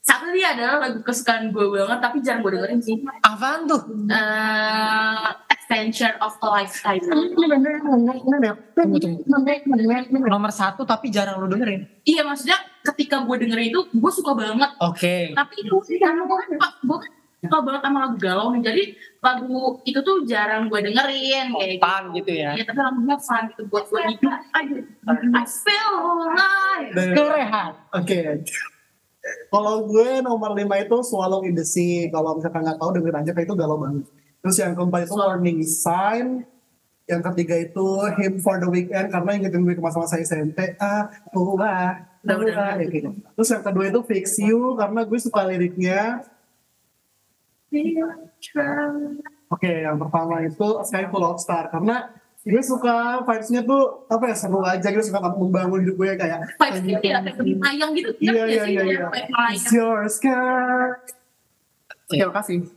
[0.00, 2.96] satu dia adalah lagu kesukaan gue banget tapi jarang gue dengerin sih.
[3.20, 3.84] Apaan tuh?
[4.08, 7.04] Eh, Adventure of a Lifetime.
[10.24, 11.84] Nomor satu tapi jarang lu dengerin.
[12.08, 14.72] Iya maksudnya ketika gue dengerin itu gue suka banget.
[14.80, 15.36] Oke.
[15.36, 16.98] Tapi itu gue gue
[17.44, 18.62] suka banget sama lagu galau nih.
[18.64, 18.82] Jadi
[19.20, 21.84] lagu itu tuh jarang gue dengerin kayak gitu.
[21.84, 22.50] Pan gitu ya.
[22.56, 24.78] Ya tapi lagunya fun gitu buat gue hidup aja.
[25.12, 25.94] I feel
[26.32, 27.76] alive.
[27.92, 28.20] Oke.
[29.24, 32.12] Kalau gue nomor 5 itu Swallow in the Sea.
[32.12, 34.04] Kalau misalkan nggak tahu dengerin aja kayak itu galau banget.
[34.44, 36.26] Terus yang keempat itu Warning Sign.
[37.04, 37.86] Yang ketiga itu
[38.16, 40.76] Him for the Weekend karena ingetin gue ke masa-masa SMP.
[40.80, 41.08] Ah,
[42.24, 43.10] Udah, udah, ah, kayak gitu.
[43.36, 46.24] Terus yang kedua itu Fix You karena gue suka liriknya.
[49.50, 52.10] Oke, yang pertama itu Sky Full of Star karena
[52.44, 56.96] gue suka vibes-nya tuh apa ya seru aja gitu suka membangun hidup gue kayak Vibes-nya
[57.00, 58.10] kayak kayak melayang gitu.
[58.20, 59.00] Iya iya iya iya.
[59.08, 59.56] Kayak melayang.
[59.56, 61.00] It's your sky.
[62.04, 62.68] Terima kasih.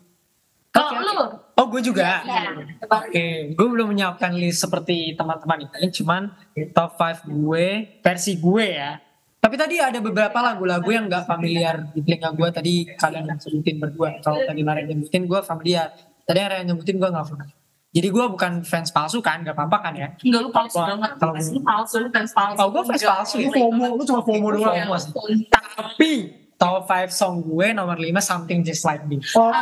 [0.72, 1.26] Kalau lu,
[1.58, 2.22] Oh gue juga.
[2.22, 2.54] ya,
[2.86, 6.30] Oke, gue belum menyiapkan list seperti teman-teman ini, cuman
[6.70, 9.02] top 5 gue, versi gue ya.
[9.38, 13.78] Tapi tadi ada beberapa lagu-lagu yang gak familiar di telinga gue tadi kalian yang sebutin
[13.78, 14.18] berdua.
[14.20, 15.88] Kalau tadi Ryan nyebutin gue familiar.
[16.22, 17.56] Tadi yang Ryan nyebutin gue gak familiar.
[17.88, 20.10] Jadi gue bukan fans palsu kan, gak apa-apa kan ya.
[20.20, 21.12] enggak lu palsu banget.
[21.16, 22.58] kalau- Lu palsu, lu fans palsu.
[22.58, 23.52] Oh gue fans palsu Lu ya.
[23.56, 24.76] FOMO, lu cuma FOMO doang.
[24.76, 25.12] FOMO sih.
[25.48, 26.12] Tapi
[26.58, 29.38] top 5 song gue nomor 5 Something Just Like This.
[29.38, 29.54] Oh,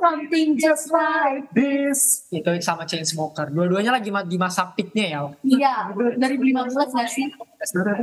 [0.00, 2.24] something just like this.
[2.32, 3.52] Itu sama Chainsmoker.
[3.52, 5.20] Dua-duanya lagi di masa peaknya ya.
[5.44, 5.74] Iya,
[6.16, 7.28] dari 15 gak sih?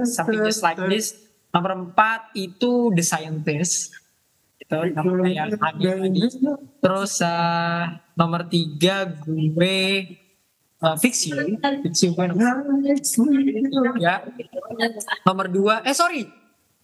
[0.05, 1.17] Something Just Like This.
[1.49, 3.97] Nomor 4 itu The Scientist.
[4.61, 6.29] Itu namanya yang tadi.
[6.77, 9.77] Terus eh, nomor 3 gue
[11.01, 11.57] Fix You.
[11.81, 12.77] Fix You gue nomor
[13.97, 14.21] ya.
[15.25, 16.38] Nomor 2 eh sorry.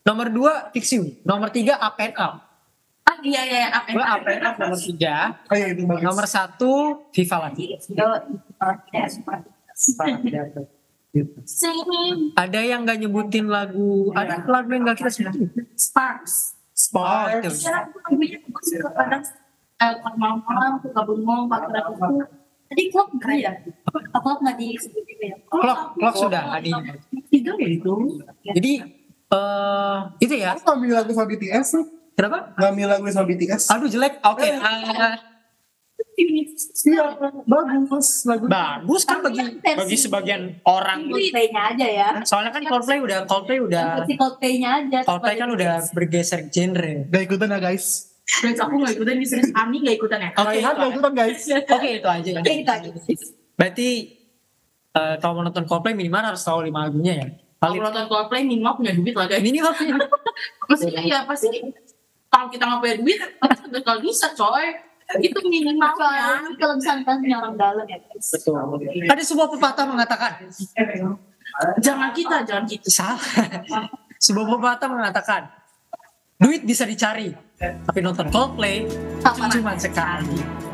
[0.05, 1.17] Nomor 2 Fix You.
[1.25, 2.33] Nomor 3 Up and Up.
[3.05, 5.49] Ah iya iya iya, apa Gue Up and Up nomor 3.
[5.49, 6.05] Oh iya itu bagus.
[6.05, 7.77] Nomor 1 Viva La Vida.
[11.49, 11.77] Sing
[12.37, 15.49] Ada yang gak nyebutin lagu, ada lagu yang gak kita sebutin.
[15.73, 16.53] Sparks.
[16.93, 17.25] Oh,
[19.75, 22.19] eh pas malam-malam suka bengong pakai lagu
[22.67, 23.51] Tadi klub enggak ya?
[24.11, 25.37] Klub enggak disebut juga ya?
[25.47, 26.71] Clock, clock sudah Adi.
[27.31, 27.93] itu ya itu
[28.53, 28.71] Jadi
[29.35, 30.55] eh itu ya.
[30.55, 31.83] Aku gak milih lagu sama BTS sih.
[32.15, 32.55] Kenapa?
[32.55, 33.63] Gak milih lagu sama BTS.
[33.69, 34.23] Aduh jelek.
[34.23, 34.47] Oke.
[34.47, 35.15] eh,
[36.85, 38.47] Iya, bagus lagu.
[38.47, 41.11] bagus kan bagi bagi sebagian orang.
[41.11, 42.09] Coldplay-nya aja ya.
[42.23, 44.99] Soalnya kan Coldplay udah Coldplay udah Versi Coldplay-nya aja.
[45.03, 47.11] Coldplay kan udah bergeser genre.
[47.11, 48.15] Gak ikutan ya guys.
[48.25, 51.39] guys aku gak ikutan di serius Ami gak ikutan ya Oke, Raihan gak ikutan guys.
[51.45, 52.29] Oke itu aja.
[52.31, 52.39] ya.
[52.41, 52.89] Oke, itu aja.
[53.55, 53.87] Berarti
[54.91, 57.27] eh, kalau mau nonton Coldplay minimal harus tahu lima lagunya ya.
[57.55, 59.71] Kalau Paling nonton Coldplay minimal punya duit lah guys minimal
[60.69, 61.49] maksudnya ya pasti
[62.29, 63.19] kalau kita nggak punya duit
[63.71, 64.75] bakal bisa coy
[65.21, 67.97] itu minimalnya Soalnya kalau misalnya punya orang dalam ya.
[68.09, 68.57] Betul.
[69.05, 70.31] Ada sebuah pepatah mengatakan
[71.79, 73.21] jangan kita jangan kita salah.
[74.17, 75.41] sebuah pepatah mengatakan
[76.41, 77.31] duit bisa dicari,
[77.61, 78.89] tapi nonton Coldplay
[79.21, 80.64] cuma sekali.